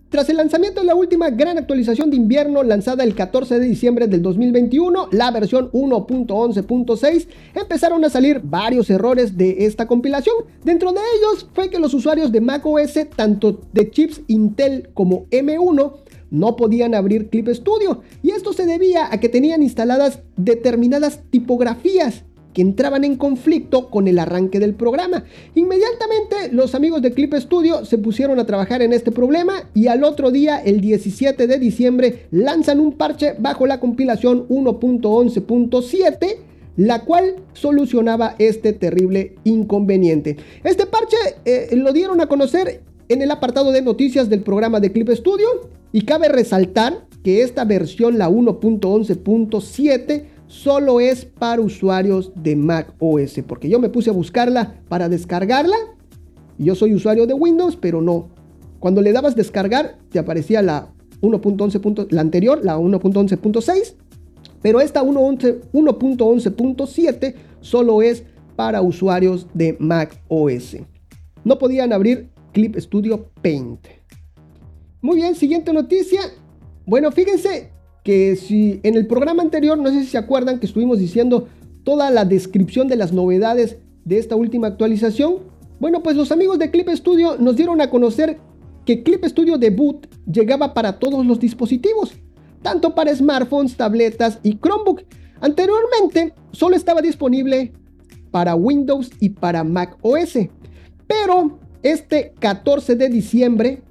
Tras 0.10 0.30
el 0.30 0.38
lanzamiento 0.38 0.80
de 0.80 0.86
la 0.86 0.96
última 0.96 1.30
gran 1.32 1.58
actualización 1.58 2.10
de 2.10 2.16
invierno 2.16 2.64
lanzada 2.64 3.04
el 3.04 3.16
14 3.16 3.60
de 3.60 3.66
diciembre 3.66 4.08
del 4.08 4.22
2021, 4.22 5.10
la 5.12 5.32
versión 5.32 5.72
1.11.6, 5.72 7.28
empezaron 7.54 8.06
a 8.06 8.10
salir 8.10 8.40
varios 8.42 8.90
errores 8.90 9.36
de 9.36 9.66
esta 9.66 9.88
compilación. 9.88 10.36
Dentro 10.64 10.94
de 10.94 11.02
ellos 11.18 11.50
fue 11.54 11.70
que 11.70 11.80
los 11.80 11.94
usuarios 11.94 12.32
de 12.32 12.40
macOS, 12.40 13.10
tanto 13.16 13.60
de 13.74 13.90
chips 13.90 14.22
Intel 14.28 14.90
como 14.94 15.26
M1, 15.32 15.94
no 16.36 16.56
podían 16.56 16.94
abrir 16.94 17.30
Clip 17.30 17.48
Studio 17.50 18.02
y 18.22 18.32
esto 18.32 18.54
se 18.54 18.66
debía 18.66 19.12
a 19.12 19.20
que 19.20 19.30
tenían 19.30 19.64
instaladas 19.64 20.20
determinadas 20.36 21.22
tipografías 21.30 22.24
que 22.54 22.62
entraban 22.62 23.04
en 23.04 23.18
conflicto 23.18 23.90
con 23.90 24.08
el 24.08 24.18
arranque 24.18 24.60
del 24.60 24.76
programa. 24.76 25.26
Inmediatamente 25.56 26.54
los 26.54 26.74
amigos 26.74 27.02
de 27.02 27.12
Clip 27.12 27.34
Studio 27.36 27.84
se 27.84 27.98
pusieron 27.98 28.40
a 28.40 28.46
trabajar 28.46 28.82
en 28.82 28.94
este 28.94 29.12
problema 29.12 29.70
y 29.74 29.88
al 29.88 30.06
otro 30.06 30.32
día, 30.32 30.58
el 30.58 30.80
17 30.80 31.48
de 31.48 31.60
diciembre, 31.60 32.28
lanzan 32.32 32.80
un 32.80 32.94
parche 32.94 33.36
bajo 33.38 33.68
la 33.68 33.80
compilación 33.80 34.48
1.11.7 34.48 36.38
la 36.78 37.06
cual 37.06 37.36
solucionaba 37.54 38.36
este 38.38 38.74
terrible 38.74 39.36
inconveniente. 39.44 40.38
Este 40.64 40.86
parche 40.86 41.18
eh, 41.46 41.70
lo 41.74 41.94
dieron 41.94 42.20
a 42.20 42.28
conocer 42.28 42.82
en 43.10 43.22
el 43.22 43.32
apartado 43.32 43.72
de 43.72 43.82
noticias 43.82 44.30
del 44.30 44.42
programa 44.42 44.80
de 44.80 44.92
Clip 44.92 45.10
Studio 45.10 45.48
y 45.92 46.02
cabe 46.02 46.30
resaltar 46.30 47.08
que 47.24 47.42
esta 47.42 47.66
versión, 47.66 48.18
la 48.18 48.30
1.11.7, 48.30 50.24
solo 50.48 51.00
es 51.00 51.26
para 51.26 51.62
usuarios 51.62 52.32
de 52.36 52.56
Mac 52.56 52.94
OS, 53.00 53.42
porque 53.48 53.70
yo 53.70 53.80
me 53.80 53.90
puse 53.90 54.10
a 54.10 54.14
buscarla 54.14 54.82
para 54.88 55.10
descargarla. 55.10 55.76
Y 56.58 56.66
yo 56.66 56.76
soy 56.76 56.94
usuario 56.94 57.28
de 57.28 57.34
Windows, 57.34 57.76
pero 57.76 58.02
no. 58.02 58.30
Cuando 58.80 59.02
le 59.02 59.12
dabas 59.12 59.36
descargar, 59.36 59.98
te 60.10 60.20
aparecía 60.20 60.62
la 60.62 60.94
1.11. 61.22 62.12
la 62.12 62.22
anterior, 62.22 62.64
la 62.64 62.78
1.11.6, 62.78 63.96
pero 64.62 64.80
esta 64.82 65.04
1.11.7 65.04 67.36
solo 67.62 68.02
es 68.02 68.24
para 68.56 68.82
usuarios 68.82 69.48
de 69.54 69.76
Mac 69.80 70.22
OS. 70.28 70.78
No 71.44 71.58
podían 71.58 71.94
abrir 71.94 72.30
Clip 72.56 72.78
Studio 72.78 73.32
Paint. 73.42 73.86
Muy 75.02 75.18
bien, 75.18 75.36
siguiente 75.36 75.74
noticia. 75.74 76.22
Bueno, 76.86 77.12
fíjense 77.12 77.74
que 78.02 78.38
si 78.38 78.80
en 78.84 78.96
el 78.96 79.08
programa 79.08 79.44
anterior, 79.44 79.78
no 79.78 79.90
sé 79.90 80.00
si 80.00 80.06
se 80.08 80.18
acuerdan 80.18 80.60
que 80.60 80.66
estuvimos 80.66 80.98
diciendo 81.00 81.50
toda 81.84 82.10
la 82.12 82.24
descripción 82.24 82.88
de 82.88 82.96
las 82.96 83.12
novedades 83.12 83.78
de 84.06 84.20
esta 84.20 84.38
última 84.38 84.68
actualización, 84.68 85.40
bueno, 85.82 86.02
pues 86.02 86.16
los 86.16 86.32
amigos 86.32 86.58
de 86.58 86.72
Clip 86.72 86.88
Studio 86.92 87.36
nos 87.38 87.58
dieron 87.58 87.82
a 87.82 87.90
conocer 87.90 88.40
que 88.86 89.04
Clip 89.04 89.26
Studio 89.26 89.58
Debut 89.58 90.08
llegaba 90.26 90.74
para 90.74 90.98
todos 90.98 91.26
los 91.26 91.42
dispositivos, 91.42 92.14
tanto 92.62 92.96
para 92.96 93.14
smartphones, 93.14 93.76
tabletas 93.76 94.40
y 94.44 94.58
Chromebook. 94.60 95.02
Anteriormente 95.42 96.34
solo 96.54 96.78
estaba 96.78 97.02
disponible 97.02 97.74
para 98.32 98.56
Windows 98.56 99.12
y 99.20 99.30
para 99.30 99.66
Mac 99.66 99.98
OS, 100.02 100.38
pero 101.06 101.65
este 101.86 102.34
14 102.40 102.96
de 102.96 103.10
diciembre 103.10 103.82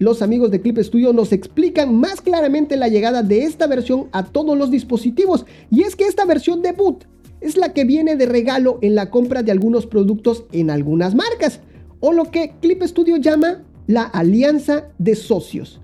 los 0.00 0.22
amigos 0.22 0.50
de 0.50 0.60
Clip 0.60 0.78
Studio 0.78 1.12
nos 1.12 1.32
explican 1.32 1.94
más 1.94 2.20
claramente 2.20 2.76
la 2.76 2.88
llegada 2.88 3.22
de 3.22 3.42
esta 3.42 3.66
versión 3.66 4.08
a 4.12 4.24
todos 4.24 4.56
los 4.56 4.70
dispositivos. 4.70 5.44
Y 5.70 5.82
es 5.82 5.96
que 5.96 6.04
esta 6.04 6.24
versión 6.24 6.62
debut 6.62 7.04
es 7.40 7.56
la 7.56 7.72
que 7.72 7.84
viene 7.84 8.14
de 8.14 8.26
regalo 8.26 8.78
en 8.80 8.94
la 8.94 9.10
compra 9.10 9.42
de 9.42 9.50
algunos 9.50 9.86
productos 9.86 10.44
en 10.52 10.70
algunas 10.70 11.16
marcas, 11.16 11.60
o 11.98 12.12
lo 12.12 12.30
que 12.30 12.54
Clip 12.60 12.80
Studio 12.84 13.16
llama 13.16 13.64
la 13.88 14.02
alianza 14.02 14.88
de 14.98 15.16
socios. 15.16 15.80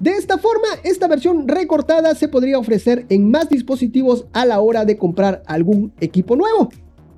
De 0.00 0.10
esta 0.10 0.38
forma, 0.38 0.66
esta 0.82 1.06
versión 1.06 1.46
recortada 1.46 2.14
se 2.16 2.28
podría 2.28 2.58
ofrecer 2.58 3.06
en 3.08 3.30
más 3.30 3.48
dispositivos 3.48 4.26
a 4.32 4.44
la 4.44 4.60
hora 4.60 4.84
de 4.84 4.98
comprar 4.98 5.42
algún 5.46 5.92
equipo 6.00 6.34
nuevo. 6.34 6.68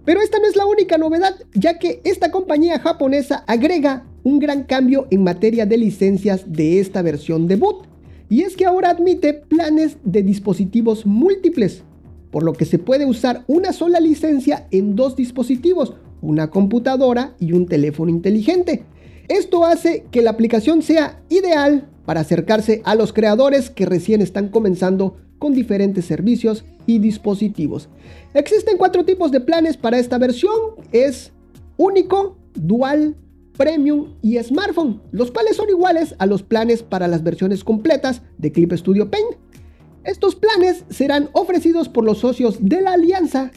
Pero 0.04 0.20
esta 0.20 0.38
no 0.38 0.46
es 0.46 0.56
la 0.56 0.66
única 0.66 0.98
novedad, 0.98 1.34
ya 1.54 1.78
que 1.78 2.00
esta 2.04 2.30
compañía 2.30 2.78
japonesa 2.78 3.44
agrega 3.46 4.04
un 4.24 4.38
gran 4.38 4.64
cambio 4.64 5.06
en 5.10 5.22
materia 5.22 5.66
de 5.66 5.76
licencias 5.76 6.44
de 6.46 6.80
esta 6.80 7.02
versión 7.02 7.46
debut. 7.46 7.86
Y 8.30 8.42
es 8.42 8.56
que 8.56 8.66
ahora 8.66 8.90
admite 8.90 9.34
planes 9.34 9.96
de 10.04 10.22
dispositivos 10.22 11.06
múltiples, 11.06 11.82
por 12.30 12.42
lo 12.42 12.52
que 12.52 12.64
se 12.64 12.78
puede 12.78 13.06
usar 13.06 13.44
una 13.46 13.72
sola 13.72 14.00
licencia 14.00 14.66
en 14.70 14.96
dos 14.96 15.16
dispositivos, 15.16 15.94
una 16.20 16.50
computadora 16.50 17.34
y 17.38 17.52
un 17.52 17.66
teléfono 17.66 18.10
inteligente. 18.10 18.84
Esto 19.28 19.64
hace 19.64 20.06
que 20.10 20.22
la 20.22 20.30
aplicación 20.30 20.82
sea 20.82 21.20
ideal 21.28 21.88
para 22.08 22.22
acercarse 22.22 22.80
a 22.86 22.94
los 22.94 23.12
creadores 23.12 23.68
que 23.68 23.84
recién 23.84 24.22
están 24.22 24.48
comenzando 24.48 25.18
con 25.38 25.52
diferentes 25.52 26.06
servicios 26.06 26.64
y 26.86 27.00
dispositivos. 27.00 27.90
Existen 28.32 28.78
cuatro 28.78 29.04
tipos 29.04 29.30
de 29.30 29.40
planes 29.40 29.76
para 29.76 29.98
esta 29.98 30.16
versión. 30.16 30.54
Es 30.90 31.32
único, 31.76 32.38
dual, 32.54 33.14
premium 33.58 34.14
y 34.22 34.38
smartphone, 34.38 35.02
los 35.10 35.30
cuales 35.30 35.56
son 35.56 35.68
iguales 35.68 36.14
a 36.18 36.24
los 36.24 36.42
planes 36.42 36.82
para 36.82 37.08
las 37.08 37.22
versiones 37.22 37.62
completas 37.62 38.22
de 38.38 38.52
Clip 38.52 38.72
Studio 38.72 39.10
Paint. 39.10 39.34
Estos 40.02 40.34
planes 40.34 40.86
serán 40.88 41.28
ofrecidos 41.34 41.90
por 41.90 42.04
los 42.04 42.20
socios 42.20 42.56
de 42.58 42.80
la 42.80 42.94
alianza 42.94 43.50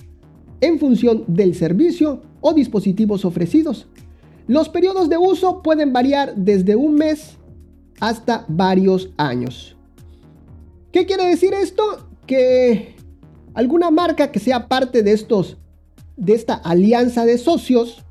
en 0.59 0.77
función 0.77 1.23
del 1.25 1.55
servicio 1.55 2.21
o 2.41 2.53
dispositivos 2.53 3.23
ofrecidos. 3.23 3.87
Los 4.47 4.67
periodos 4.67 5.07
de 5.07 5.17
uso 5.17 5.61
pueden 5.61 5.93
variar 5.93 6.35
desde 6.35 6.75
un 6.75 6.95
mes 6.95 7.37
hasta 8.01 8.43
varios 8.49 9.11
años. 9.15 9.77
¿Qué 10.91 11.05
quiere 11.05 11.25
decir 11.27 11.53
esto? 11.53 12.09
Que 12.27 12.95
alguna 13.53 13.89
marca 13.89 14.31
que 14.31 14.39
sea 14.39 14.67
parte 14.67 15.03
de 15.03 15.13
estos 15.13 15.57
de 16.17 16.33
esta 16.33 16.53
alianza 16.53 17.25
de 17.25 17.37
socios, 17.37 18.03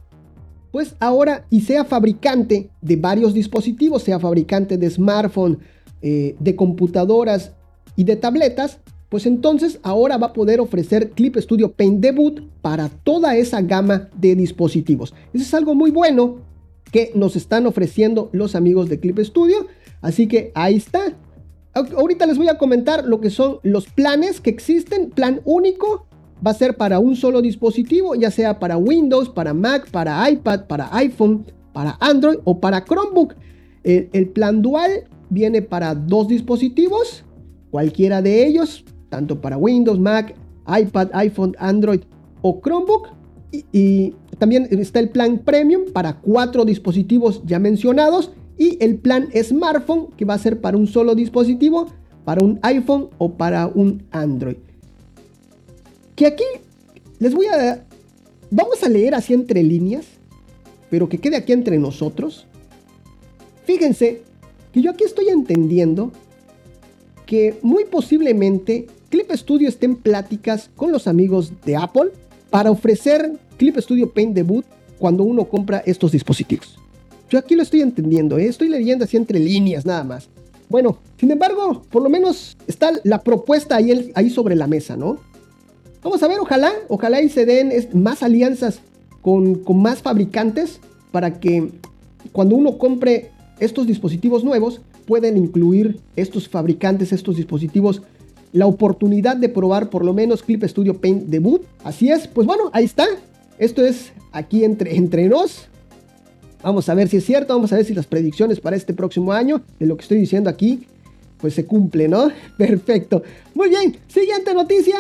pues 0.73 0.97
ahora 0.99 1.47
y 1.51 1.61
sea 1.61 1.85
fabricante 1.85 2.71
de 2.81 2.97
varios 2.97 3.35
dispositivos, 3.35 4.03
sea 4.03 4.19
fabricante 4.19 4.77
de 4.77 4.91
smartphone, 4.91 5.59
eh, 6.03 6.35
de 6.41 6.57
computadoras 6.57 7.53
y 7.95 8.05
de 8.05 8.17
tabletas, 8.17 8.79
pues 9.09 9.27
entonces 9.27 9.79
ahora 9.83 10.17
va 10.17 10.29
a 10.29 10.33
poder 10.33 10.61
ofrecer 10.61 11.11
Clip 11.11 11.37
Studio 11.37 11.73
Paint 11.73 12.01
Debut 12.01 12.41
para 12.63 12.89
toda 12.89 13.37
esa 13.37 13.61
gama 13.61 14.09
de 14.17 14.35
dispositivos. 14.35 15.15
Eso 15.33 15.45
es 15.45 15.55
algo 15.55 15.75
muy 15.75 15.91
bueno 15.91 16.39
que 16.91 17.13
nos 17.15 17.37
están 17.37 17.67
ofreciendo 17.67 18.29
los 18.33 18.55
amigos 18.55 18.89
de 18.89 18.99
Clip 18.99 19.19
Studio. 19.21 19.67
Así 20.01 20.27
que 20.27 20.53
ahí 20.55 20.77
está. 20.77 21.15
Ahorita 21.75 22.27
les 22.27 22.37
voy 22.37 22.49
a 22.49 22.59
comentar 22.59 23.05
lo 23.05 23.21
que 23.21 23.31
son 23.31 23.59
los 23.63 23.87
planes 23.87 24.41
que 24.41 24.51
existen. 24.51 25.11
Plan 25.11 25.41
único 25.45 26.07
va 26.45 26.51
a 26.51 26.55
ser 26.55 26.77
para 26.77 26.99
un 26.99 27.17
solo 27.17 27.43
dispositivo, 27.43 28.15
ya 28.15 28.31
sea 28.31 28.59
para 28.59 28.77
Windows, 28.77 29.29
para 29.29 29.55
Mac, 29.55 29.91
para 29.91 30.29
iPad, 30.29 30.67
para 30.67 30.89
iPhone, 30.97 31.45
para 31.73 31.97
Android 32.01 32.39
o 32.45 32.59
para 32.59 32.85
Chromebook. 32.85 33.35
El, 33.85 34.29
plan 34.29 34.61
dual 34.63 35.05
viene 35.31 35.63
para 35.63 35.95
dos 35.95 36.29
dispositivos, 36.29 37.25
cualquiera 37.71 38.21
de 38.21 38.47
ellos, 38.47 38.85
tanto 39.09 39.41
para 39.41 39.57
Windows, 39.57 39.99
Mac, 39.99 40.35
iPad, 40.67 41.09
iPhone, 41.13 41.57
Android 41.59 42.01
o 42.43 42.61
Chromebook. 42.61 43.09
y, 43.53 44.15
también 44.39 44.67
está 44.71 45.01
el 45.01 45.11
plan 45.11 45.39
premium 45.39 45.93
para 45.93 46.19
cuatro 46.19 46.65
dispositivos 46.65 47.43
ya 47.45 47.59
mencionados 47.59 48.33
y 48.61 48.77
el 48.85 48.97
plan 48.99 49.31
smartphone 49.43 50.09
que 50.19 50.27
va 50.27 50.35
a 50.35 50.39
ser 50.39 50.61
para 50.61 50.77
un 50.77 50.87
solo 50.87 51.15
dispositivo, 51.15 51.87
para 52.27 52.45
un 52.45 52.59
iPhone 52.61 53.09
o 53.17 53.33
para 53.33 53.67
un 53.67 54.03
Android. 54.11 54.59
Que 56.15 56.27
aquí 56.27 56.45
les 57.19 57.35
voy 57.35 57.47
a... 57.47 57.87
Vamos 58.51 58.83
a 58.83 58.91
leer 58.91 59.15
así 59.15 59.33
entre 59.33 59.63
líneas, 59.63 60.05
pero 60.91 61.09
que 61.09 61.17
quede 61.17 61.37
aquí 61.37 61.53
entre 61.55 61.79
nosotros. 61.79 62.47
Fíjense 63.65 64.21
que 64.73 64.83
yo 64.83 64.91
aquí 64.91 65.05
estoy 65.05 65.31
entendiendo 65.31 66.13
que 67.25 67.59
muy 67.63 67.87
posiblemente 67.87 68.89
Clip 69.09 69.31
Studio 69.33 69.71
esté 69.71 69.87
en 69.87 69.97
pláticas 69.97 70.69
con 70.77 70.93
los 70.93 71.07
amigos 71.07 71.51
de 71.65 71.77
Apple 71.77 72.11
para 72.51 72.71
ofrecer 72.71 73.39
Clip 73.57 73.79
Studio 73.79 74.13
Paint 74.13 74.35
Debut 74.35 74.67
cuando 74.99 75.23
uno 75.25 75.47
compra 75.47 75.83
estos 75.87 76.13
dispositivos. 76.13 76.80
Yo 77.31 77.39
aquí 77.39 77.55
lo 77.55 77.63
estoy 77.63 77.81
entendiendo, 77.81 78.39
¿eh? 78.39 78.47
estoy 78.47 78.69
leyendo 78.69 79.05
así 79.05 79.17
entre 79.17 79.39
líneas 79.39 79.87
nada 79.87 80.03
más. 80.03 80.29
Bueno, 80.69 80.99
sin 81.19 81.31
embargo, 81.31 81.83
por 81.91 82.03
lo 82.03 82.11
menos 82.11 82.57
está 82.67 82.93
la 83.05 83.23
propuesta 83.23 83.77
ahí, 83.77 84.11
ahí 84.15 84.31
sobre 84.31 84.57
la 84.57 84.67
mesa, 84.67 84.97
¿no? 84.97 85.19
Vamos 86.03 86.23
a 86.23 86.29
ver, 86.29 86.41
ojalá, 86.41 86.73
ojalá 86.89 87.23
y 87.23 87.29
se 87.29 87.47
den 87.47 87.73
más 87.95 88.25
alianzas 88.25 88.81
con, 89.23 89.57
con 89.57 89.81
más 89.81 90.03
fabricantes 90.03 90.81
para 91.13 91.39
que 91.39 91.71
cuando 92.33 92.57
uno 92.57 92.79
compre 92.79 93.31
estos 93.61 93.87
dispositivos 93.87 94.43
nuevos, 94.43 94.81
pueden 95.07 95.37
incluir 95.37 96.01
estos 96.17 96.49
fabricantes, 96.49 97.13
estos 97.13 97.37
dispositivos, 97.37 98.03
la 98.53 98.67
oportunidad 98.67 99.37
de 99.37 99.49
probar 99.49 99.89
por 99.89 100.05
lo 100.05 100.15
menos 100.15 100.43
Clip 100.43 100.65
Studio 100.65 101.01
Paint 101.01 101.27
Debut. 101.27 101.63
Así 101.85 102.11
es, 102.11 102.27
pues 102.27 102.47
bueno, 102.47 102.71
ahí 102.73 102.85
está. 102.85 103.07
Esto 103.59 103.85
es 103.85 104.13
aquí 104.33 104.65
entre, 104.65 104.97
entre 104.97 105.29
nos. 105.29 105.70
Vamos 106.63 106.89
a 106.89 106.95
ver 106.95 107.09
si 107.09 107.17
es 107.19 107.25
cierto, 107.25 107.55
vamos 107.55 107.73
a 107.73 107.77
ver 107.77 107.85
si 107.85 107.95
las 107.95 108.07
predicciones 108.07 108.61
para 108.61 108.77
este 108.77 108.93
próximo 108.93 109.33
año, 109.33 109.63
de 109.79 109.87
lo 109.87 109.97
que 109.97 110.03
estoy 110.03 110.19
diciendo 110.19 110.51
aquí, 110.51 110.87
pues 111.39 111.55
se 111.55 111.65
cumple, 111.65 112.09
¿no? 112.09 112.31
Perfecto. 112.59 113.23
Muy 113.55 113.71
bien, 113.71 113.97
siguiente 114.09 114.53
noticia 114.53 114.97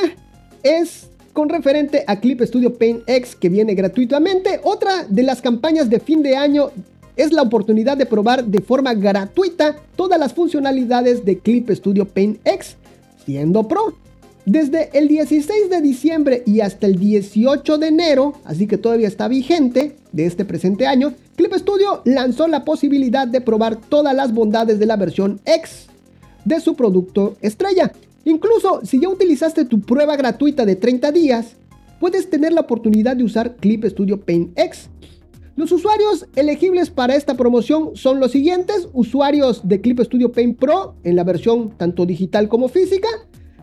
es 0.63 1.09
con 1.33 1.49
referente 1.49 2.05
a 2.07 2.19
Clip 2.19 2.41
Studio 2.43 2.75
Paint 2.75 3.03
X 3.07 3.37
que 3.37 3.49
viene 3.49 3.75
gratuitamente. 3.75 4.61
Otra 4.65 5.05
de 5.05 5.23
las 5.23 5.41
campañas 5.41 5.89
de 5.91 6.01
fin 6.01 6.23
de 6.23 6.37
año 6.37 6.71
es 7.17 7.33
la 7.33 7.43
oportunidad 7.43 7.97
de 7.97 8.07
probar 8.07 8.45
de 8.45 8.61
forma 8.61 8.95
gratuita 8.95 9.77
todas 9.97 10.19
las 10.19 10.33
funcionalidades 10.33 11.25
de 11.25 11.39
Clip 11.39 11.71
Studio 11.71 12.07
Paint 12.07 12.41
X 12.45 12.77
siendo 13.25 13.69
pro. 13.69 13.95
Desde 14.51 14.91
el 14.99 15.07
16 15.07 15.71
de 15.71 15.81
diciembre 15.81 16.43
y 16.45 16.59
hasta 16.59 16.89
el 16.89 16.99
18 16.99 17.79
de 17.79 17.87
enero, 17.87 18.33
así 18.43 18.67
que 18.67 18.79
todavía 18.79 19.07
está 19.07 19.29
vigente 19.29 19.95
de 20.11 20.27
este 20.27 20.45
presente 20.45 20.89
año, 20.89 21.15
Clip 21.37 21.55
Studio 21.55 22.03
lanzó 22.05 22.49
la 22.49 22.65
posibilidad 22.65 23.29
de 23.29 23.41
probar 23.41 23.77
todas 23.77 24.13
las 24.13 24.35
bondades 24.35 24.81
de 24.81 24.87
la 24.87 24.97
versión 24.97 25.41
X 25.45 25.87
de 26.45 26.59
su 26.59 26.75
producto 26.75 27.37
estrella. 27.43 27.93
Incluso 28.25 28.81
si 28.83 29.01
ya 29.01 29.09
utilizaste 29.09 29.67
tu 29.67 29.83
prueba 29.83 30.17
gratuita 30.17 30.67
de 30.67 30.75
30 30.75 31.13
días, 31.13 31.55
puedes 32.01 32.29
tener 32.29 32.53
la 32.53 32.63
oportunidad 32.63 33.15
de 33.15 33.23
usar 33.23 33.55
Clip 33.55 33.85
Studio 33.85 34.21
Paint 34.21 34.59
X. 34.59 34.91
Los 35.55 35.71
usuarios 35.71 36.27
elegibles 36.35 36.91
para 36.91 37.15
esta 37.15 37.37
promoción 37.37 37.91
son 37.95 38.19
los 38.19 38.33
siguientes, 38.33 38.89
usuarios 38.95 39.69
de 39.69 39.81
Clip 39.81 40.01
Studio 40.01 40.33
Paint 40.33 40.59
Pro 40.59 40.97
en 41.05 41.15
la 41.15 41.23
versión 41.23 41.71
tanto 41.77 42.05
digital 42.05 42.49
como 42.49 42.69
física, 42.69 43.07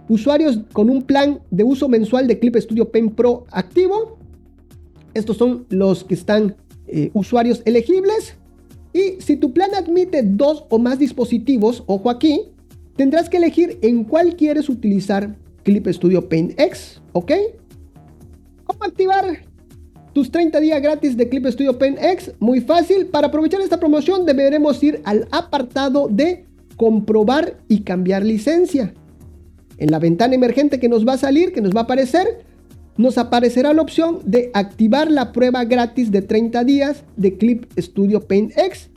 usuarios 0.09 0.59
con 0.73 0.89
un 0.89 1.01
plan 1.03 1.39
de 1.51 1.63
uso 1.63 1.89
mensual 1.89 2.27
de 2.27 2.39
Clip 2.39 2.55
Studio 2.55 2.89
Paint 2.89 3.15
Pro 3.15 3.45
activo. 3.51 4.17
Estos 5.13 5.37
son 5.37 5.65
los 5.69 6.03
que 6.03 6.13
están 6.13 6.55
eh, 6.87 7.09
usuarios 7.13 7.61
elegibles. 7.65 8.35
Y 8.93 9.21
si 9.21 9.35
tu 9.35 9.53
plan 9.53 9.69
admite 9.75 10.23
dos 10.23 10.65
o 10.69 10.79
más 10.79 10.99
dispositivos, 10.99 11.83
ojo 11.87 12.09
aquí, 12.09 12.41
tendrás 12.95 13.29
que 13.29 13.37
elegir 13.37 13.77
en 13.81 14.03
cuál 14.03 14.35
quieres 14.35 14.69
utilizar 14.69 15.35
Clip 15.63 15.87
Studio 15.87 16.27
Paint 16.27 16.59
X, 16.59 17.01
¿ok? 17.11 17.31
¿Cómo 18.63 18.83
activar 18.83 19.45
tus 20.13 20.31
30 20.31 20.59
días 20.59 20.81
gratis 20.81 21.17
de 21.17 21.27
Clip 21.27 21.45
Studio 21.47 21.77
Paint 21.77 21.99
X? 22.01 22.31
Muy 22.39 22.61
fácil. 22.61 23.07
Para 23.07 23.27
aprovechar 23.27 23.61
esta 23.61 23.79
promoción 23.79 24.25
deberemos 24.25 24.81
ir 24.81 25.01
al 25.03 25.27
apartado 25.31 26.07
de 26.09 26.45
comprobar 26.77 27.57
y 27.67 27.81
cambiar 27.81 28.23
licencia. 28.23 28.93
En 29.77 29.91
la 29.91 29.99
ventana 29.99 30.35
emergente 30.35 30.79
que 30.79 30.89
nos 30.89 31.07
va 31.07 31.13
a 31.13 31.17
salir, 31.17 31.53
que 31.53 31.61
nos 31.61 31.75
va 31.75 31.81
a 31.81 31.83
aparecer, 31.83 32.45
nos 32.97 33.17
aparecerá 33.17 33.73
la 33.73 33.81
opción 33.81 34.19
de 34.25 34.49
activar 34.53 35.11
la 35.11 35.31
prueba 35.31 35.63
gratis 35.65 36.11
de 36.11 36.21
30 36.21 36.63
días 36.63 37.03
de 37.15 37.37
Clip 37.37 37.65
Studio 37.77 38.21
Paint 38.21 38.57
X. 38.57 38.89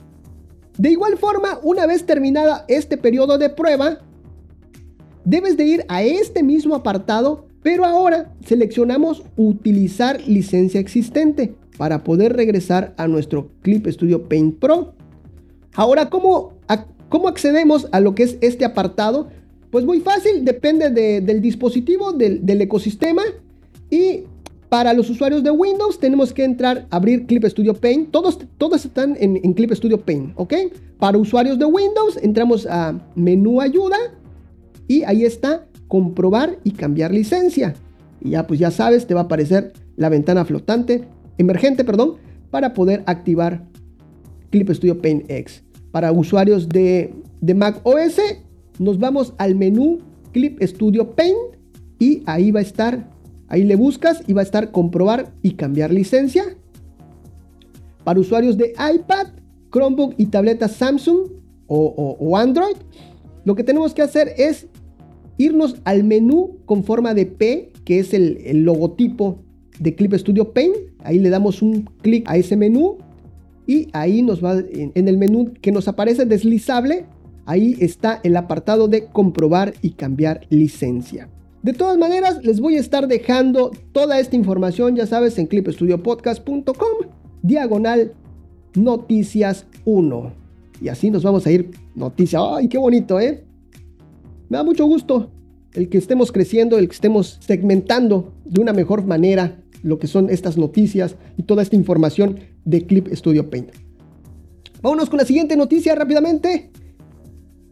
De 0.77 0.89
igual 0.89 1.17
forma, 1.17 1.59
una 1.61 1.85
vez 1.85 2.05
terminada 2.05 2.65
este 2.67 2.97
periodo 2.97 3.37
de 3.37 3.49
prueba, 3.49 3.99
debes 5.23 5.57
de 5.57 5.65
ir 5.65 5.85
a 5.87 6.01
este 6.01 6.41
mismo 6.41 6.73
apartado, 6.73 7.45
pero 7.61 7.85
ahora 7.85 8.33
seleccionamos 8.45 9.23
utilizar 9.35 10.19
licencia 10.27 10.79
existente 10.79 11.53
para 11.77 12.03
poder 12.03 12.33
regresar 12.35 12.93
a 12.97 13.07
nuestro 13.07 13.51
Clip 13.61 13.85
Studio 13.87 14.27
Paint 14.27 14.59
Pro. 14.59 14.95
Ahora, 15.75 16.09
¿cómo, 16.09 16.53
cómo 17.09 17.27
accedemos 17.27 17.87
a 17.91 17.99
lo 17.99 18.15
que 18.15 18.23
es 18.23 18.37
este 18.41 18.65
apartado? 18.65 19.29
Pues 19.71 19.85
muy 19.85 20.01
fácil, 20.01 20.43
depende 20.43 20.89
del 21.21 21.41
dispositivo, 21.41 22.11
del, 22.11 22.61
ecosistema. 22.61 23.23
Y 23.89 24.23
para 24.67 24.93
los 24.93 25.09
usuarios 25.09 25.43
de 25.43 25.51
Windows 25.51 25.97
tenemos 25.97 26.33
que 26.33 26.43
entrar, 26.43 26.87
abrir 26.89 27.25
Clip 27.25 27.45
Studio 27.45 27.73
Paint. 27.73 28.11
Todos, 28.11 28.37
están 28.85 29.15
en, 29.19 29.39
en 29.41 29.53
Clip 29.53 29.71
Studio 29.71 30.01
Paint, 30.01 30.33
¿ok? 30.35 30.53
Para 30.99 31.17
usuarios 31.17 31.57
de 31.57 31.65
Windows 31.65 32.19
entramos 32.21 32.67
a 32.67 32.99
menú 33.15 33.61
ayuda 33.61 33.97
y 34.87 35.03
ahí 35.03 35.23
está 35.23 35.65
comprobar 35.87 36.59
y 36.65 36.71
cambiar 36.71 37.13
licencia. 37.13 37.73
Y 38.19 38.31
ya 38.31 38.45
pues 38.45 38.59
ya 38.59 38.71
sabes, 38.71 39.07
te 39.07 39.13
va 39.13 39.21
a 39.21 39.23
aparecer 39.23 39.71
la 39.95 40.09
ventana 40.09 40.43
flotante, 40.43 41.05
emergente, 41.37 41.85
perdón, 41.85 42.17
para 42.49 42.73
poder 42.73 43.03
activar 43.05 43.65
Clip 44.49 44.69
Studio 44.69 45.01
Paint 45.01 45.31
X. 45.31 45.63
Para 45.91 46.11
usuarios 46.11 46.67
de, 46.67 47.13
de 47.39 47.53
Mac 47.53 47.79
OS, 47.83 48.19
nos 48.79 48.99
vamos 48.99 49.33
al 49.37 49.55
menú 49.55 49.99
Clip 50.31 50.61
Studio 50.61 51.11
Paint 51.11 51.37
y 51.99 52.23
ahí 52.25 52.51
va 52.51 52.59
a 52.59 52.63
estar, 52.63 53.09
ahí 53.47 53.63
le 53.63 53.75
buscas 53.75 54.23
y 54.27 54.33
va 54.33 54.41
a 54.41 54.43
estar 54.43 54.71
comprobar 54.71 55.33
y 55.41 55.51
cambiar 55.51 55.91
licencia. 55.91 56.43
Para 58.03 58.19
usuarios 58.19 58.57
de 58.57 58.73
iPad, 58.73 59.27
Chromebook 59.71 60.15
y 60.17 60.25
tabletas 60.27 60.73
Samsung 60.73 61.29
o, 61.67 62.37
Android, 62.37 62.75
lo 63.45 63.55
que 63.55 63.63
tenemos 63.63 63.93
que 63.93 64.01
hacer 64.01 64.33
es 64.37 64.67
irnos 65.37 65.77
al 65.85 66.03
menú 66.03 66.57
con 66.65 66.83
forma 66.83 67.13
de 67.13 67.25
P, 67.25 67.71
que 67.85 67.99
es 67.99 68.13
el, 68.13 68.37
el 68.43 68.63
logotipo 68.63 69.39
de 69.79 69.95
Clip 69.95 70.13
Studio 70.15 70.51
Paint. 70.53 70.75
Ahí 71.03 71.19
le 71.19 71.29
damos 71.29 71.61
un 71.61 71.89
clic 72.01 72.23
a 72.27 72.37
ese 72.37 72.57
menú 72.57 72.97
y 73.67 73.87
ahí 73.93 74.21
nos 74.21 74.43
va 74.43 74.59
en, 74.59 75.07
el 75.07 75.17
menú 75.17 75.53
que 75.61 75.71
nos 75.71 75.87
aparece 75.87 76.25
deslizable. 76.25 77.05
Ahí 77.51 77.75
está 77.81 78.21
el 78.23 78.37
apartado 78.37 78.87
de 78.87 79.07
comprobar 79.07 79.73
y 79.81 79.89
cambiar 79.89 80.47
licencia. 80.49 81.27
De 81.61 81.73
todas 81.73 81.97
maneras, 81.97 82.41
les 82.45 82.61
voy 82.61 82.77
a 82.77 82.79
estar 82.79 83.09
dejando 83.09 83.71
toda 83.91 84.21
esta 84.21 84.37
información, 84.37 84.95
ya 84.95 85.05
sabes, 85.05 85.37
en 85.37 85.47
clipstudiopodcast.com, 85.47 87.09
diagonal 87.41 88.13
noticias 88.73 89.65
1. 89.83 90.31
Y 90.81 90.87
así 90.87 91.11
nos 91.11 91.23
vamos 91.23 91.45
a 91.45 91.51
ir 91.51 91.71
noticia. 91.93 92.39
¡Ay, 92.55 92.69
qué 92.69 92.77
bonito, 92.77 93.19
eh! 93.19 93.43
Me 94.47 94.55
da 94.55 94.63
mucho 94.63 94.85
gusto 94.85 95.29
el 95.73 95.89
que 95.89 95.97
estemos 95.97 96.31
creciendo, 96.31 96.79
el 96.79 96.87
que 96.87 96.95
estemos 96.95 97.37
segmentando 97.41 98.33
de 98.45 98.61
una 98.61 98.71
mejor 98.71 99.05
manera 99.05 99.61
lo 99.83 99.99
que 99.99 100.07
son 100.07 100.29
estas 100.29 100.57
noticias 100.57 101.17
y 101.35 101.43
toda 101.43 101.63
esta 101.63 101.75
información 101.75 102.39
de 102.63 102.85
Clip 102.85 103.09
Studio 103.13 103.49
Paint. 103.49 103.71
Vámonos 104.81 105.09
con 105.09 105.19
la 105.19 105.25
siguiente 105.25 105.57
noticia 105.57 105.95
rápidamente. 105.95 106.70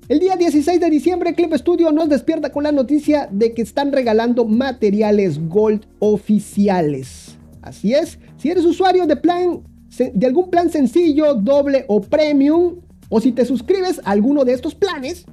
El 0.09 0.17
día 0.17 0.35
16 0.35 0.79
de 0.79 0.89
diciembre 0.89 1.35
Clip 1.35 1.53
Studio 1.53 1.91
nos 1.91 2.09
despierta 2.09 2.51
con 2.51 2.63
la 2.63 2.71
noticia 2.71 3.29
de 3.31 3.53
que 3.53 3.61
están 3.61 3.91
regalando 3.91 4.43
materiales 4.43 5.37
Gold 5.47 5.85
oficiales. 5.99 7.37
Así 7.61 7.93
es, 7.93 8.17
si 8.37 8.49
eres 8.49 8.65
usuario 8.65 9.05
de 9.05 9.15
plan 9.15 9.61
de 9.99 10.25
algún 10.25 10.49
plan 10.49 10.71
sencillo, 10.71 11.35
doble 11.35 11.85
o 11.87 12.01
premium, 12.01 12.77
o 13.09 13.21
si 13.21 13.31
te 13.31 13.45
suscribes 13.45 14.01
a 14.03 14.09
alguno 14.09 14.45
de 14.45 14.53
estos 14.53 14.73
planes, 14.73 15.25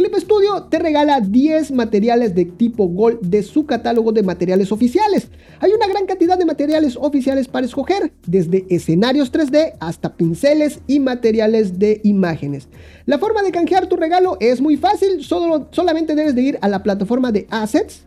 Clip 0.00 0.16
Studio 0.16 0.62
te 0.70 0.78
regala 0.78 1.20
10 1.20 1.72
materiales 1.72 2.34
de 2.34 2.46
tipo 2.46 2.88
Gold 2.88 3.20
de 3.20 3.42
su 3.42 3.66
catálogo 3.66 4.12
de 4.12 4.22
materiales 4.22 4.72
oficiales. 4.72 5.28
Hay 5.58 5.72
una 5.72 5.86
gran 5.88 6.06
cantidad 6.06 6.38
de 6.38 6.46
materiales 6.46 6.96
oficiales 6.96 7.48
para 7.48 7.66
escoger, 7.66 8.10
desde 8.26 8.64
escenarios 8.70 9.30
3D 9.30 9.74
hasta 9.78 10.16
pinceles 10.16 10.80
y 10.86 11.00
materiales 11.00 11.78
de 11.78 12.00
imágenes. 12.02 12.68
La 13.04 13.18
forma 13.18 13.42
de 13.42 13.52
canjear 13.52 13.88
tu 13.88 13.96
regalo 13.96 14.38
es 14.40 14.62
muy 14.62 14.78
fácil, 14.78 15.22
solo, 15.22 15.68
solamente 15.70 16.14
debes 16.14 16.34
de 16.34 16.42
ir 16.44 16.58
a 16.62 16.68
la 16.68 16.82
plataforma 16.82 17.30
de 17.30 17.46
Assets 17.50 18.06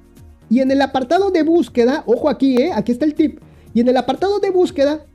y 0.50 0.62
en 0.62 0.72
el 0.72 0.82
apartado 0.82 1.30
de 1.30 1.44
búsqueda, 1.44 2.04
ojo 2.08 2.28
aquí, 2.28 2.60
eh, 2.60 2.72
aquí 2.74 2.92
está 2.92 3.06
el 3.06 3.14
tip, 3.14 3.40
y 3.76 3.82
en 3.82 3.90
el 3.90 3.98
apartado 3.98 4.40
de 4.40 4.50
búsqueda 4.50 5.06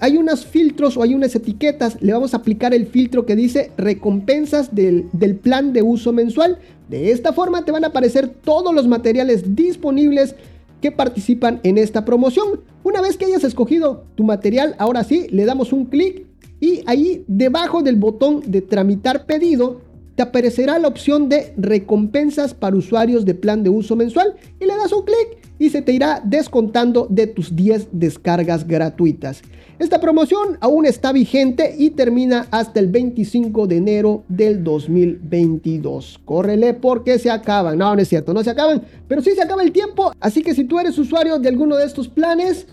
hay, 0.00 0.16
unos 0.16 0.46
filtros 0.46 0.96
o 0.96 1.02
hay 1.02 1.14
unas 1.14 1.34
etiquetas. 1.34 2.00
Le 2.00 2.12
vamos 2.12 2.34
a 2.34 2.38
aplicar 2.38 2.74
el 2.74 2.86
filtro 2.86 3.26
que 3.26 3.36
dice 3.36 3.72
recompensas 3.76 4.74
del, 4.74 5.08
del 5.12 5.36
plan 5.36 5.72
de 5.72 5.82
uso 5.82 6.12
mensual. 6.12 6.58
De 6.88 7.10
esta 7.12 7.32
forma 7.32 7.64
te 7.64 7.72
van 7.72 7.84
a 7.84 7.88
aparecer 7.88 8.28
todos 8.28 8.74
los 8.74 8.86
materiales 8.86 9.54
disponibles 9.54 10.34
que 10.80 10.92
participan 10.92 11.60
en 11.62 11.78
esta 11.78 12.04
promoción. 12.04 12.60
Una 12.82 13.00
vez 13.00 13.16
que 13.16 13.26
hayas 13.26 13.44
escogido 13.44 14.04
tu 14.14 14.24
material, 14.24 14.74
ahora 14.78 15.04
sí, 15.04 15.26
le 15.30 15.44
damos 15.44 15.72
un 15.72 15.86
clic 15.86 16.26
y 16.60 16.82
ahí 16.86 17.24
debajo 17.26 17.82
del 17.82 17.96
botón 17.96 18.42
de 18.46 18.62
tramitar 18.62 19.26
pedido 19.26 19.80
te 20.14 20.22
aparecerá 20.22 20.78
la 20.78 20.88
opción 20.88 21.30
de 21.30 21.54
recompensas 21.56 22.52
para 22.52 22.76
usuarios 22.76 23.24
de 23.24 23.34
plan 23.34 23.62
de 23.62 23.70
uso 23.70 23.96
mensual 23.96 24.34
y 24.60 24.66
le 24.66 24.76
das 24.76 24.92
un 24.92 25.04
clic 25.04 25.39
y 25.60 25.68
se 25.68 25.82
te 25.82 25.92
irá 25.92 26.22
descontando 26.24 27.06
de 27.10 27.26
tus 27.26 27.54
10 27.54 27.88
descargas 27.92 28.66
gratuitas. 28.66 29.42
Esta 29.78 30.00
promoción 30.00 30.56
aún 30.60 30.86
está 30.86 31.12
vigente 31.12 31.74
y 31.78 31.90
termina 31.90 32.46
hasta 32.50 32.80
el 32.80 32.88
25 32.88 33.66
de 33.66 33.76
enero 33.76 34.24
del 34.26 34.64
2022. 34.64 36.18
Córrele 36.24 36.72
porque 36.72 37.18
se 37.18 37.30
acaban. 37.30 37.76
No, 37.76 37.94
no 37.94 38.00
es 38.00 38.08
cierto, 38.08 38.32
no 38.32 38.42
se 38.42 38.48
acaban, 38.48 38.82
pero 39.06 39.20
sí 39.20 39.32
se 39.32 39.42
acaba 39.42 39.62
el 39.62 39.70
tiempo. 39.70 40.12
Así 40.18 40.42
que 40.42 40.54
si 40.54 40.64
tú 40.64 40.80
eres 40.80 40.98
usuario 40.98 41.38
de 41.38 41.50
alguno 41.50 41.76
de 41.76 41.84
estos 41.84 42.08
planes, 42.08 42.66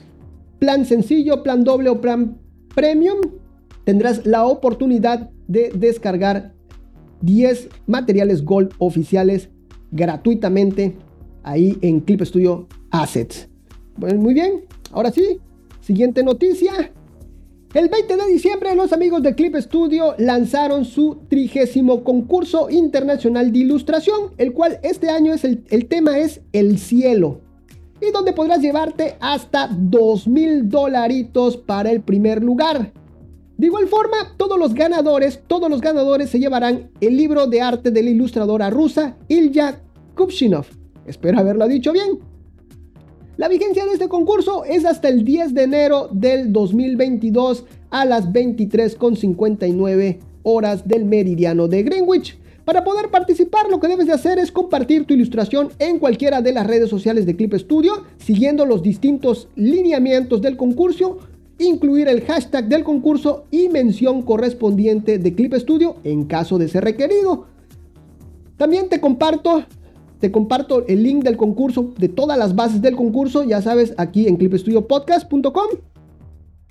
plan 0.58 0.86
sencillo, 0.86 1.44
plan 1.44 1.66
doble 1.66 1.90
o 1.90 2.00
plan 2.00 2.38
premium, 2.74 3.20
tendrás 3.84 4.26
la 4.26 4.46
oportunidad 4.46 5.30
de 5.50 5.72
descargar 5.76 6.54
10 7.20 7.68
materiales 7.86 8.46
Gold 8.46 8.72
oficiales 8.78 9.50
gratuitamente 9.92 10.96
ahí 11.48 11.78
en 11.82 12.02
Clip 12.02 12.22
Studio 12.22 12.68
Assets. 12.92 13.48
Muy 13.98 14.34
bien, 14.34 14.66
ahora 14.92 15.12
sí, 15.12 15.40
siguiente 15.82 16.24
noticia. 16.24 16.92
El 17.74 17.90
20 17.90 18.16
de 18.16 18.28
diciembre 18.28 18.76
los 18.76 18.94
amigos 18.94 19.22
de 19.24 19.36
Clip 19.36 19.56
Studio 19.58 20.16
lanzaron 20.18 20.86
su 20.86 21.18
trigésimo 21.30 22.04
concurso 22.04 22.70
internacional 22.70 23.52
de 23.52 23.60
ilustración, 23.60 24.32
el 24.38 24.54
cual 24.54 24.80
este 24.84 25.10
año 25.10 25.34
es 25.34 25.44
el, 25.44 25.64
el 25.70 25.88
tema 25.88 26.18
es 26.20 26.42
el 26.54 26.80
cielo. 26.80 27.42
Y 28.02 28.12
donde 28.12 28.34
podrás 28.34 28.62
llevarte 28.62 29.18
hasta 29.20 29.70
2 29.72 30.28
mil 30.28 30.70
dolaritos 30.70 31.58
para 31.58 31.92
el 31.92 32.02
primer 32.02 32.44
lugar. 32.44 32.94
De 33.58 33.66
igual 33.66 33.88
forma, 33.88 34.18
todos 34.38 34.60
los 34.60 34.76
ganadores, 34.76 35.42
todos 35.48 35.70
los 35.70 35.82
ganadores 35.82 36.30
se 36.30 36.40
llevarán 36.40 36.92
el 37.02 37.18
libro 37.18 37.48
de 37.48 37.62
arte 37.62 37.90
de 37.90 38.04
la 38.04 38.12
ilustradora 38.12 38.70
rusa 38.70 39.18
Ilya 39.28 39.82
Kupchinov. 40.16 40.68
Espero 41.08 41.40
haberlo 41.40 41.68
dicho 41.68 41.92
bien. 41.94 42.20
La 43.38 43.48
vigencia 43.48 43.86
de 43.86 43.94
este 43.94 44.10
concurso 44.10 44.66
es 44.66 44.84
hasta 44.86 45.10
el 45.10 45.24
10 45.24 45.54
de 45.54 45.64
enero 45.64 46.10
del 46.12 46.52
2022 46.52 47.66
a 47.90 48.04
las 48.06 48.32
23.59 48.32 50.20
horas 50.44 50.88
del 50.88 51.06
meridiano 51.06 51.68
de 51.68 51.84
Greenwich. 51.84 52.38
Para 52.66 52.84
poder 52.84 53.10
participar 53.10 53.70
lo 53.70 53.80
que 53.80 53.88
debes 53.88 54.08
de 54.08 54.14
hacer 54.14 54.40
es 54.40 54.52
compartir 54.52 55.06
tu 55.06 55.14
ilustración 55.14 55.70
en 55.80 56.00
cualquiera 56.00 56.42
de 56.42 56.52
las 56.52 56.68
redes 56.68 56.90
sociales 56.90 57.26
de 57.26 57.36
Clip 57.36 57.54
Studio, 57.54 58.04
siguiendo 58.18 58.66
los 58.66 58.82
distintos 58.82 59.48
lineamientos 59.56 60.42
del 60.42 60.58
concurso, 60.58 61.20
incluir 61.60 62.10
el 62.10 62.26
hashtag 62.26 62.68
del 62.68 62.84
concurso 62.84 63.46
y 63.52 63.70
mención 63.70 64.22
correspondiente 64.24 65.18
de 65.18 65.34
Clip 65.34 65.54
Studio 65.54 65.96
en 66.04 66.26
caso 66.26 66.58
de 66.58 66.68
ser 66.68 66.84
requerido. 66.84 67.46
También 68.58 68.90
te 68.90 69.00
comparto 69.00 69.64
te 70.20 70.32
comparto 70.32 70.86
el 70.88 71.04
link 71.04 71.24
del 71.24 71.38
concurso, 71.38 71.94
de 71.98 72.10
todas 72.10 72.38
las 72.38 72.56
bases 72.56 72.82
del 72.82 72.96
concurso, 72.96 73.44
ya 73.44 73.62
sabes, 73.62 73.94
aquí 73.98 74.28
en 74.28 74.38
clipstudiopodcast.com. 74.38 75.68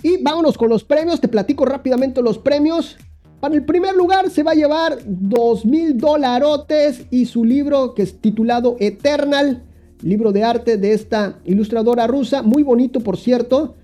Y 0.02 0.22
vámonos 0.22 0.58
con 0.58 0.68
los 0.68 0.84
premios, 0.84 1.20
te 1.20 1.28
platico 1.28 1.64
rápidamente 1.64 2.22
los 2.22 2.38
premios. 2.38 2.96
Para 3.40 3.54
el 3.54 3.64
primer 3.64 3.94
lugar 3.94 4.30
se 4.30 4.42
va 4.42 4.52
a 4.52 4.54
llevar 4.54 4.98
2 5.04 5.66
mil 5.66 5.96
dolarotes 5.96 7.06
y 7.10 7.26
su 7.26 7.44
libro 7.44 7.94
que 7.94 8.02
es 8.02 8.20
titulado 8.20 8.76
Eternal, 8.80 9.62
libro 10.02 10.32
de 10.32 10.42
arte 10.42 10.76
de 10.76 10.92
esta 10.92 11.38
ilustradora 11.44 12.06
rusa, 12.06 12.42
muy 12.42 12.62
bonito 12.62 13.00
por 13.00 13.16
cierto. 13.16 13.74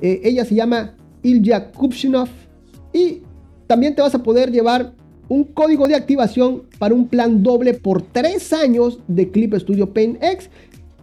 Eh, 0.00 0.20
ella 0.24 0.44
se 0.44 0.54
llama 0.54 0.94
Ilya 1.22 1.72
Kupchinov 1.72 2.28
y 2.92 3.22
también 3.66 3.94
te 3.94 4.02
vas 4.02 4.14
a 4.14 4.22
poder 4.22 4.50
llevar 4.50 4.94
un 5.30 5.44
código 5.44 5.86
de 5.86 5.94
activación 5.94 6.64
para 6.78 6.92
un 6.92 7.06
plan 7.06 7.44
doble 7.44 7.74
por 7.74 8.02
3 8.02 8.52
años 8.52 8.98
de 9.06 9.30
Clip 9.30 9.54
Studio 9.54 9.94
Paint 9.94 10.22
X 10.22 10.50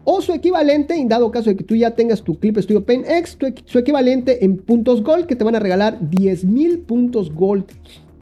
o 0.04 0.22
su 0.22 0.34
equivalente, 0.34 0.96
en 0.96 1.08
dado 1.08 1.32
caso 1.32 1.50
de 1.50 1.56
que 1.56 1.64
tú 1.64 1.76
ya 1.76 1.92
tengas 1.92 2.22
tu 2.22 2.38
Clip 2.38 2.58
Studio 2.58 2.86
Paint 2.86 3.06
X, 3.08 3.38
su 3.66 3.80
equivalente 3.80 4.44
en 4.44 4.58
puntos 4.58 5.02
Gold, 5.02 5.28
que 5.28 5.38
te 5.38 5.46
van 5.46 5.56
a 5.56 5.60
regalar 5.60 6.00
10.000 6.02 6.86
puntos 6.86 7.34
Gold, 7.34 7.66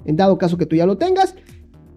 en 0.06 0.15
dado 0.15 0.38
caso 0.38 0.58
que 0.58 0.68
tú 0.68 0.76
ya 0.76 0.86
lo 0.86 0.98
tengas. 1.00 1.34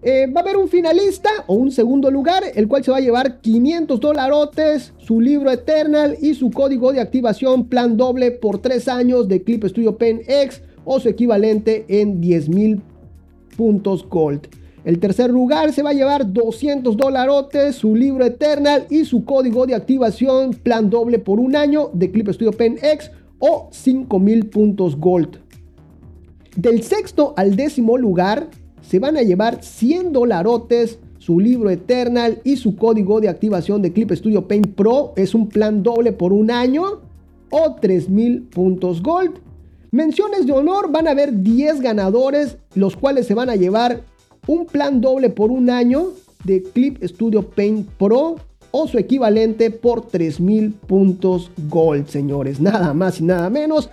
Eh, 0.01 0.25
va 0.27 0.41
a 0.41 0.43
haber 0.43 0.57
un 0.57 0.69
finalista 0.69 1.29
o 1.45 1.53
un 1.53 1.71
segundo 1.71 2.09
lugar, 2.09 2.43
el 2.55 2.67
cual 2.67 2.83
se 2.83 2.89
va 2.89 2.97
a 2.97 3.01
llevar 3.01 3.41
500 3.41 3.99
dolarotes, 3.99 4.93
su 4.97 5.21
libro 5.21 5.51
Eternal 5.51 6.17
y 6.19 6.33
su 6.33 6.49
código 6.49 6.93
de 6.93 7.01
activación 7.01 7.67
plan 7.67 7.95
doble 7.95 8.31
por 8.31 8.59
3 8.59 8.87
años 8.87 9.27
de 9.27 9.43
Clip 9.43 9.63
Studio 9.65 9.97
Pen 9.97 10.21
X 10.27 10.63
o 10.83 10.99
su 10.99 11.09
equivalente 11.09 11.85
en 11.89 12.21
10.000 12.21 12.81
puntos 13.59 14.07
Gold. 14.07 14.47
El 14.85 14.99
tercer 14.99 15.29
lugar 15.29 15.73
se 15.73 15.83
va 15.83 15.89
a 15.89 15.93
llevar 15.93 16.31
200 16.31 16.95
dolarotes, 16.95 17.75
su 17.75 17.93
libro 17.93 18.23
Eternal 18.23 18.85
y 18.89 19.03
su 19.03 19.25
código 19.25 19.67
de 19.67 19.75
activación 19.75 20.51
plan 20.51 20.89
doble 20.89 21.19
por 21.19 21.41
un 21.41 21.57
año 21.57 21.89
de 21.91 22.09
Clip 22.09 22.29
Studio 22.29 22.53
Pen 22.53 22.77
X 22.81 23.11
o 23.39 23.67
5000 23.69 24.45
puntos 24.45 24.95
Gold. 24.95 25.39
Del 26.55 26.83
sexto 26.83 27.33
al 27.35 27.57
décimo 27.57 27.97
lugar 27.97 28.47
se 28.81 28.99
van 28.99 29.17
a 29.17 29.23
llevar 29.23 29.61
100 29.61 30.13
dolarotes, 30.13 30.99
su 31.17 31.41
libro 31.41 31.69
Eternal 31.69 32.39
y 32.45 32.55
su 32.55 32.77
código 32.77 33.19
de 33.19 33.27
activación 33.27 33.81
de 33.81 33.91
Clip 33.91 34.13
Studio 34.13 34.47
Paint 34.47 34.73
Pro. 34.75 35.11
Es 35.17 35.35
un 35.35 35.49
plan 35.49 35.83
doble 35.83 36.13
por 36.13 36.31
un 36.31 36.49
año 36.49 37.01
o 37.49 37.75
3000 37.75 38.43
puntos 38.43 39.03
Gold. 39.03 39.48
Menciones 39.91 40.45
de 40.45 40.51
honor 40.51 40.91
van 40.91 41.07
a 41.07 41.11
haber 41.11 41.41
10 41.41 41.81
ganadores, 41.81 42.57
los 42.75 42.95
cuales 42.95 43.25
se 43.25 43.33
van 43.33 43.49
a 43.49 43.55
llevar 43.55 44.01
un 44.45 44.65
plan 44.65 45.01
doble 45.01 45.29
por 45.29 45.49
un 45.49 45.69
año 45.69 46.09
de 46.43 46.61
Clip 46.61 47.03
Studio 47.03 47.49
Paint 47.49 47.89
Pro 47.97 48.35
o 48.71 48.87
su 48.87 48.99
equivalente 48.99 49.71
por 49.71 50.05
3000 50.07 50.73
puntos 50.73 51.51
Gold, 51.69 52.07
señores. 52.07 52.59
Nada 52.59 52.93
más 52.93 53.19
y 53.19 53.23
nada 53.23 53.49
menos. 53.49 53.89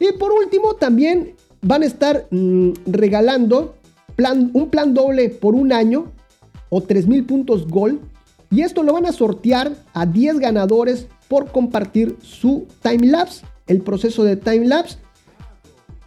Y 0.00 0.12
por 0.12 0.32
último, 0.32 0.74
también 0.74 1.34
van 1.60 1.82
a 1.82 1.86
estar 1.86 2.26
mm, 2.30 2.70
regalando 2.86 3.74
un 4.54 4.70
plan 4.70 4.94
doble 4.94 5.28
por 5.28 5.54
un 5.54 5.72
año 5.72 6.10
o 6.70 6.80
3000 6.80 7.26
puntos 7.26 7.68
Gold. 7.68 8.00
Y 8.50 8.62
esto 8.62 8.82
lo 8.82 8.94
van 8.94 9.04
a 9.04 9.12
sortear 9.12 9.72
a 9.92 10.06
10 10.06 10.38
ganadores 10.38 11.06
por 11.28 11.50
compartir 11.52 12.16
su 12.22 12.66
timelapse, 12.82 13.44
el 13.66 13.82
proceso 13.82 14.24
de 14.24 14.36
timelapse. 14.36 14.96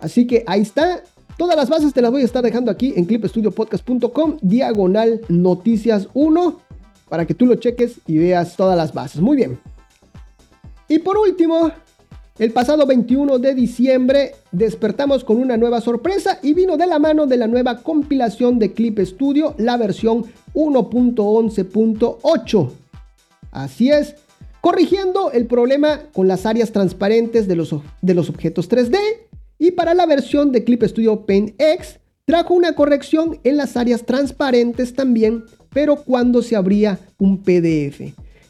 Así 0.01 0.27
que 0.27 0.43
ahí 0.47 0.61
está. 0.61 1.03
Todas 1.37 1.55
las 1.55 1.69
bases 1.69 1.93
te 1.93 2.01
las 2.01 2.11
voy 2.11 2.23
a 2.23 2.25
estar 2.25 2.43
dejando 2.43 2.69
aquí 2.69 2.93
en 2.97 3.05
clipstudiopodcast.com, 3.05 4.39
diagonal 4.41 5.21
noticias 5.29 6.09
1, 6.13 6.59
para 7.09 7.25
que 7.25 7.33
tú 7.33 7.45
lo 7.45 7.55
cheques 7.55 8.01
y 8.05 8.17
veas 8.17 8.57
todas 8.57 8.75
las 8.77 8.93
bases. 8.93 9.21
Muy 9.21 9.37
bien. 9.37 9.57
Y 10.87 10.99
por 10.99 11.17
último, 11.17 11.71
el 12.37 12.51
pasado 12.51 12.85
21 12.85 13.39
de 13.39 13.55
diciembre 13.55 14.35
despertamos 14.51 15.23
con 15.23 15.37
una 15.37 15.55
nueva 15.57 15.79
sorpresa 15.79 16.39
y 16.43 16.53
vino 16.53 16.75
de 16.77 16.87
la 16.87 16.99
mano 16.99 17.27
de 17.27 17.37
la 17.37 17.47
nueva 17.47 17.81
compilación 17.81 18.59
de 18.59 18.73
Clip 18.73 18.99
Studio, 18.99 19.55
la 19.57 19.77
versión 19.77 20.25
1.11.8. 20.53 22.69
Así 23.51 23.89
es, 23.89 24.15
corrigiendo 24.59 25.31
el 25.31 25.45
problema 25.47 26.01
con 26.13 26.27
las 26.27 26.45
áreas 26.45 26.71
transparentes 26.71 27.47
de 27.47 27.55
los, 27.55 27.73
de 28.01 28.13
los 28.13 28.29
objetos 28.29 28.69
3D 28.69 28.97
y 29.61 29.69
para 29.69 29.93
la 29.93 30.07
versión 30.07 30.51
de 30.51 30.63
Clip 30.63 30.81
Studio 30.81 31.23
Paint 31.23 31.53
X 31.61 31.99
trajo 32.25 32.55
una 32.55 32.73
corrección 32.73 33.39
en 33.43 33.57
las 33.57 33.77
áreas 33.77 34.07
transparentes 34.07 34.95
también, 34.95 35.43
pero 35.71 35.97
cuando 35.97 36.41
se 36.41 36.55
abría 36.55 36.97
un 37.19 37.43
PDF. 37.43 38.01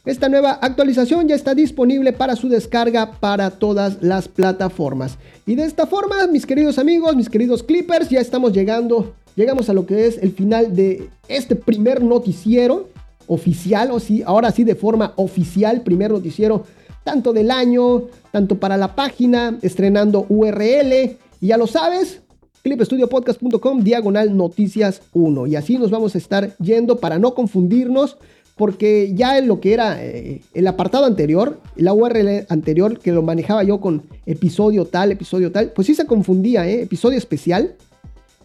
Esta 0.05 0.29
nueva 0.29 0.51
actualización 0.51 1.27
ya 1.27 1.35
está 1.35 1.53
disponible 1.53 2.13
para 2.13 2.37
su 2.37 2.47
descarga 2.47 3.19
para 3.19 3.49
todas 3.51 4.01
las 4.01 4.29
plataformas. 4.29 5.17
Y 5.45 5.55
de 5.55 5.65
esta 5.65 5.85
forma, 5.85 6.27
mis 6.27 6.45
queridos 6.45 6.79
amigos, 6.79 7.13
mis 7.17 7.29
queridos 7.29 7.61
clippers, 7.61 8.09
ya 8.09 8.21
estamos 8.21 8.53
llegando, 8.53 9.13
llegamos 9.35 9.69
a 9.69 9.73
lo 9.73 9.85
que 9.85 10.07
es 10.07 10.17
el 10.17 10.31
final 10.31 10.73
de 10.73 11.09
este 11.27 11.57
primer 11.57 12.01
noticiero 12.01 12.87
oficial, 13.27 13.91
o 13.91 13.99
sí, 13.99 14.23
ahora 14.25 14.49
sí 14.51 14.63
de 14.63 14.75
forma 14.75 15.11
oficial, 15.17 15.81
primer 15.81 16.11
noticiero 16.11 16.63
tanto 17.03 17.33
del 17.33 17.51
año, 17.51 18.03
tanto 18.31 18.59
para 18.59 18.77
la 18.77 18.95
página, 18.95 19.57
estrenando 19.61 20.25
URL, 20.29 21.17
y 21.39 21.47
ya 21.47 21.57
lo 21.57 21.67
sabes, 21.67 22.21
clipstudiopodcast.com 22.63 23.83
diagonal 23.83 24.35
noticias 24.35 25.01
1. 25.13 25.47
Y 25.47 25.55
así 25.55 25.77
nos 25.77 25.91
vamos 25.91 26.15
a 26.15 26.17
estar 26.17 26.55
yendo 26.57 26.97
para 26.97 27.19
no 27.19 27.33
confundirnos 27.33 28.17
porque 28.55 29.13
ya 29.15 29.37
en 29.39 29.47
lo 29.47 29.59
que 29.59 29.73
era 29.73 30.03
eh, 30.03 30.41
el 30.53 30.67
apartado 30.67 31.05
anterior, 31.05 31.59
la 31.75 31.93
URL 31.93 32.45
anterior, 32.49 32.99
que 32.99 33.11
lo 33.11 33.23
manejaba 33.23 33.63
yo 33.63 33.79
con 33.79 34.03
episodio 34.27 34.85
tal, 34.85 35.11
episodio 35.11 35.51
tal, 35.51 35.71
pues 35.71 35.87
sí 35.87 35.95
se 35.95 36.05
confundía, 36.05 36.67
¿eh? 36.67 36.83
episodio 36.83 37.17
especial. 37.17 37.75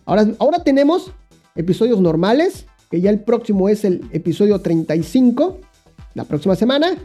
Ahora, 0.06 0.26
ahora 0.38 0.62
tenemos 0.62 1.12
episodios 1.54 2.00
normales, 2.00 2.66
que 2.90 3.00
ya 3.00 3.10
el 3.10 3.20
próximo 3.20 3.68
es 3.68 3.84
el 3.84 4.02
episodio 4.12 4.60
35, 4.60 5.58
la 6.14 6.24
próxima 6.24 6.56
semana. 6.56 6.96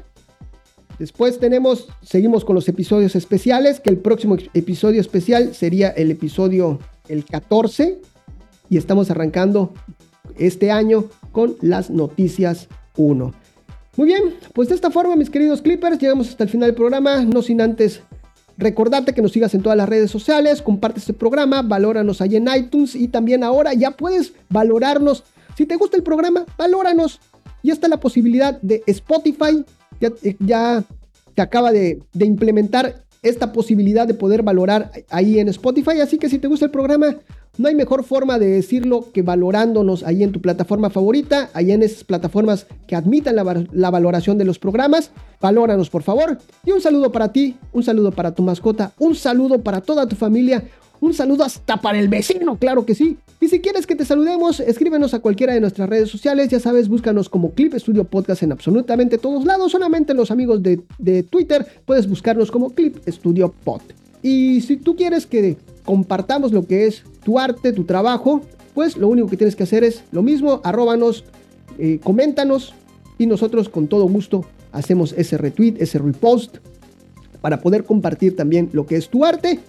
Después 1.01 1.39
tenemos, 1.39 1.87
seguimos 2.03 2.45
con 2.45 2.53
los 2.53 2.69
episodios 2.69 3.15
especiales, 3.15 3.79
que 3.79 3.89
el 3.89 3.97
próximo 3.97 4.37
episodio 4.53 5.01
especial 5.01 5.55
sería 5.55 5.89
el 5.89 6.11
episodio 6.11 6.77
el 7.07 7.25
14. 7.25 7.99
Y 8.69 8.77
estamos 8.77 9.09
arrancando 9.09 9.73
este 10.37 10.69
año 10.69 11.05
con 11.31 11.55
las 11.59 11.89
noticias 11.89 12.67
1. 12.97 13.33
Muy 13.97 14.05
bien, 14.05 14.35
pues 14.53 14.69
de 14.69 14.75
esta 14.75 14.91
forma, 14.91 15.15
mis 15.15 15.31
queridos 15.31 15.63
clippers, 15.63 15.97
llegamos 15.97 16.29
hasta 16.29 16.43
el 16.43 16.51
final 16.51 16.67
del 16.67 16.75
programa, 16.75 17.23
no 17.25 17.41
sin 17.41 17.61
antes 17.61 18.01
recordarte 18.59 19.15
que 19.15 19.23
nos 19.23 19.31
sigas 19.31 19.55
en 19.55 19.63
todas 19.63 19.77
las 19.79 19.89
redes 19.89 20.11
sociales, 20.11 20.61
comparte 20.61 20.99
este 20.99 21.13
programa, 21.13 21.63
valóranos 21.63 22.21
ahí 22.21 22.35
en 22.35 22.47
iTunes 22.55 22.93
y 22.93 23.07
también 23.07 23.43
ahora 23.43 23.73
ya 23.73 23.89
puedes 23.89 24.33
valorarnos. 24.49 25.23
Si 25.57 25.65
te 25.65 25.77
gusta 25.77 25.97
el 25.97 26.03
programa, 26.03 26.45
valóranos. 26.59 27.19
Ya 27.63 27.73
está 27.73 27.87
la 27.87 27.99
posibilidad 27.99 28.61
de 28.61 28.83
Spotify, 28.85 29.65
ya, 30.39 30.83
se 31.35 31.41
acaba 31.41 31.71
de, 31.71 32.01
implementar 32.19 33.03
esta 33.21 33.53
posibilidad 33.53 34.07
de 34.07 34.15
poder 34.15 34.41
valorar 34.41 34.91
ahí 35.09 35.39
en 35.39 35.47
Spotify, 35.49 35.99
así 36.01 36.17
que 36.17 36.29
si 36.29 36.39
te 36.39 36.47
gusta 36.47 36.65
el 36.65 36.71
programa, 36.71 37.17
no 37.57 37.67
hay 37.67 37.75
mejor 37.75 38.03
forma 38.03 38.39
de 38.39 38.47
decirlo 38.47 39.11
que 39.13 39.21
valorándonos 39.21 40.03
ahí 40.03 40.23
en 40.23 40.31
tu 40.31 40.41
plataforma 40.41 40.89
favorita, 40.89 41.49
ahí 41.53 41.71
en 41.71 41.83
esas 41.83 42.03
plataformas 42.03 42.65
que 42.87 42.95
admitan 42.95 43.35
la, 43.35 43.89
valoración 43.91 44.37
de 44.37 44.45
los 44.45 44.57
programas. 44.57 45.11
Valóranos 45.41 45.89
por 45.89 46.01
favor. 46.01 46.37
Y 46.65 46.71
un 46.71 46.81
saludo 46.81 47.11
para 47.11 47.31
ti, 47.33 47.57
un 47.73 47.83
saludo 47.83 48.11
para 48.11 48.33
tu 48.33 48.41
mascota, 48.41 48.93
un 48.99 49.15
saludo 49.15 49.61
para 49.61 49.81
toda 49.81 50.07
tu 50.07 50.15
familia, 50.15 50.63
un 51.01 51.13
saludo 51.13 51.43
hasta 51.43 51.77
para 51.77 51.99
el 51.99 52.07
vecino, 52.07 52.57
claro 52.57 52.85
que 52.85 52.95
sí. 52.95 53.17
Y 53.41 53.47
si 53.47 53.59
quieres 53.59 53.87
que 53.87 53.95
te 53.95 54.05
saludemos, 54.05 54.59
escríbenos 54.59 55.15
a 55.15 55.19
cualquiera 55.19 55.55
de 55.55 55.59
nuestras 55.59 55.89
redes 55.89 56.11
sociales. 56.11 56.49
Ya 56.49 56.59
sabes, 56.59 56.87
búscanos 56.87 57.27
como 57.27 57.55
Clip 57.55 57.73
Studio 57.73 58.03
Podcast 58.03 58.43
en 58.43 58.51
absolutamente 58.51 59.17
todos 59.17 59.45
lados. 59.45 59.71
Solamente 59.71 60.13
los 60.13 60.29
amigos 60.29 60.61
de, 60.61 61.23
Twitter 61.23 61.65
puedes 61.85 62.07
buscarnos 62.07 62.51
como 62.51 62.69
Clip 62.69 62.97
Studio 63.07 63.51
Pod. 63.63 63.81
Y 64.21 64.61
si 64.61 64.77
tú 64.77 64.95
quieres 64.95 65.25
que 65.25 65.57
compartamos 65.83 66.51
lo 66.51 66.67
que 66.67 66.85
es 66.85 67.01
tu 67.25 67.39
arte, 67.39 67.73
tu 67.73 67.83
trabajo, 67.83 68.41
pues 68.75 68.95
lo 68.95 69.07
único 69.07 69.27
que 69.27 69.37
tienes 69.37 69.55
que 69.55 69.63
hacer 69.63 69.83
es 69.83 70.03
lo 70.11 70.21
mismo, 70.21 70.61
arróbanos, 70.63 71.23
eh, 71.79 71.99
coméntanos 72.03 72.75
y 73.17 73.25
nosotros 73.25 73.69
con 73.69 73.87
todo 73.87 74.07
gusto 74.07 74.45
hacemos 74.71 75.15
ese 75.17 75.39
retweet, 75.39 75.77
ese 75.79 75.97
repost 75.97 76.57
para 77.41 77.59
poder 77.59 77.85
compartir 77.85 78.35
también 78.35 78.69
lo 78.71 78.85
que 78.85 78.97
es 78.97 79.09
tu 79.09 79.25
arte. 79.25 79.59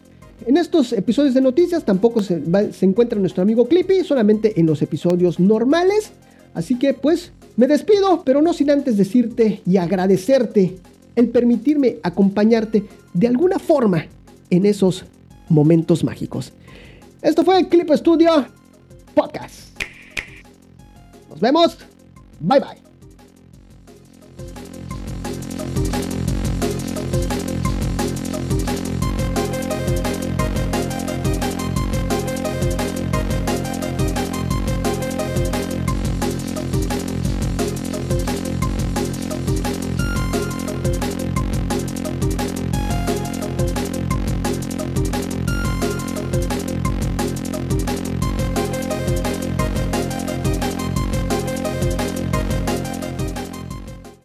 En 0.46 0.56
estos 0.56 0.92
episodios 0.92 1.34
de 1.34 1.40
noticias 1.40 1.84
tampoco 1.84 2.22
se, 2.22 2.42
encuentra 2.80 3.18
nuestro 3.18 3.42
amigo 3.42 3.66
Clippy, 3.66 4.04
solamente 4.04 4.58
en 4.58 4.66
los 4.66 4.82
episodios 4.82 5.38
normales. 5.38 6.12
Así 6.54 6.78
que 6.78 6.94
pues 6.94 7.32
me 7.56 7.66
despido, 7.66 8.22
pero 8.24 8.42
no 8.42 8.52
sin 8.52 8.70
antes 8.70 8.96
decirte 8.96 9.62
y 9.66 9.76
agradecerte 9.76 10.78
el 11.14 11.28
permitirme 11.28 11.98
acompañarte 12.02 12.84
de 13.12 13.28
alguna 13.28 13.58
forma 13.58 14.06
en 14.50 14.66
esos 14.66 15.04
momentos 15.48 16.04
mágicos. 16.04 16.52
Esto 17.20 17.44
fue 17.44 17.68
Clip 17.68 17.90
Studio 17.92 18.46
Podcast. 19.14 19.78
Nos 21.30 21.40
vemos. 21.40 21.78
Bye 22.40 22.60
bye. 22.60 22.81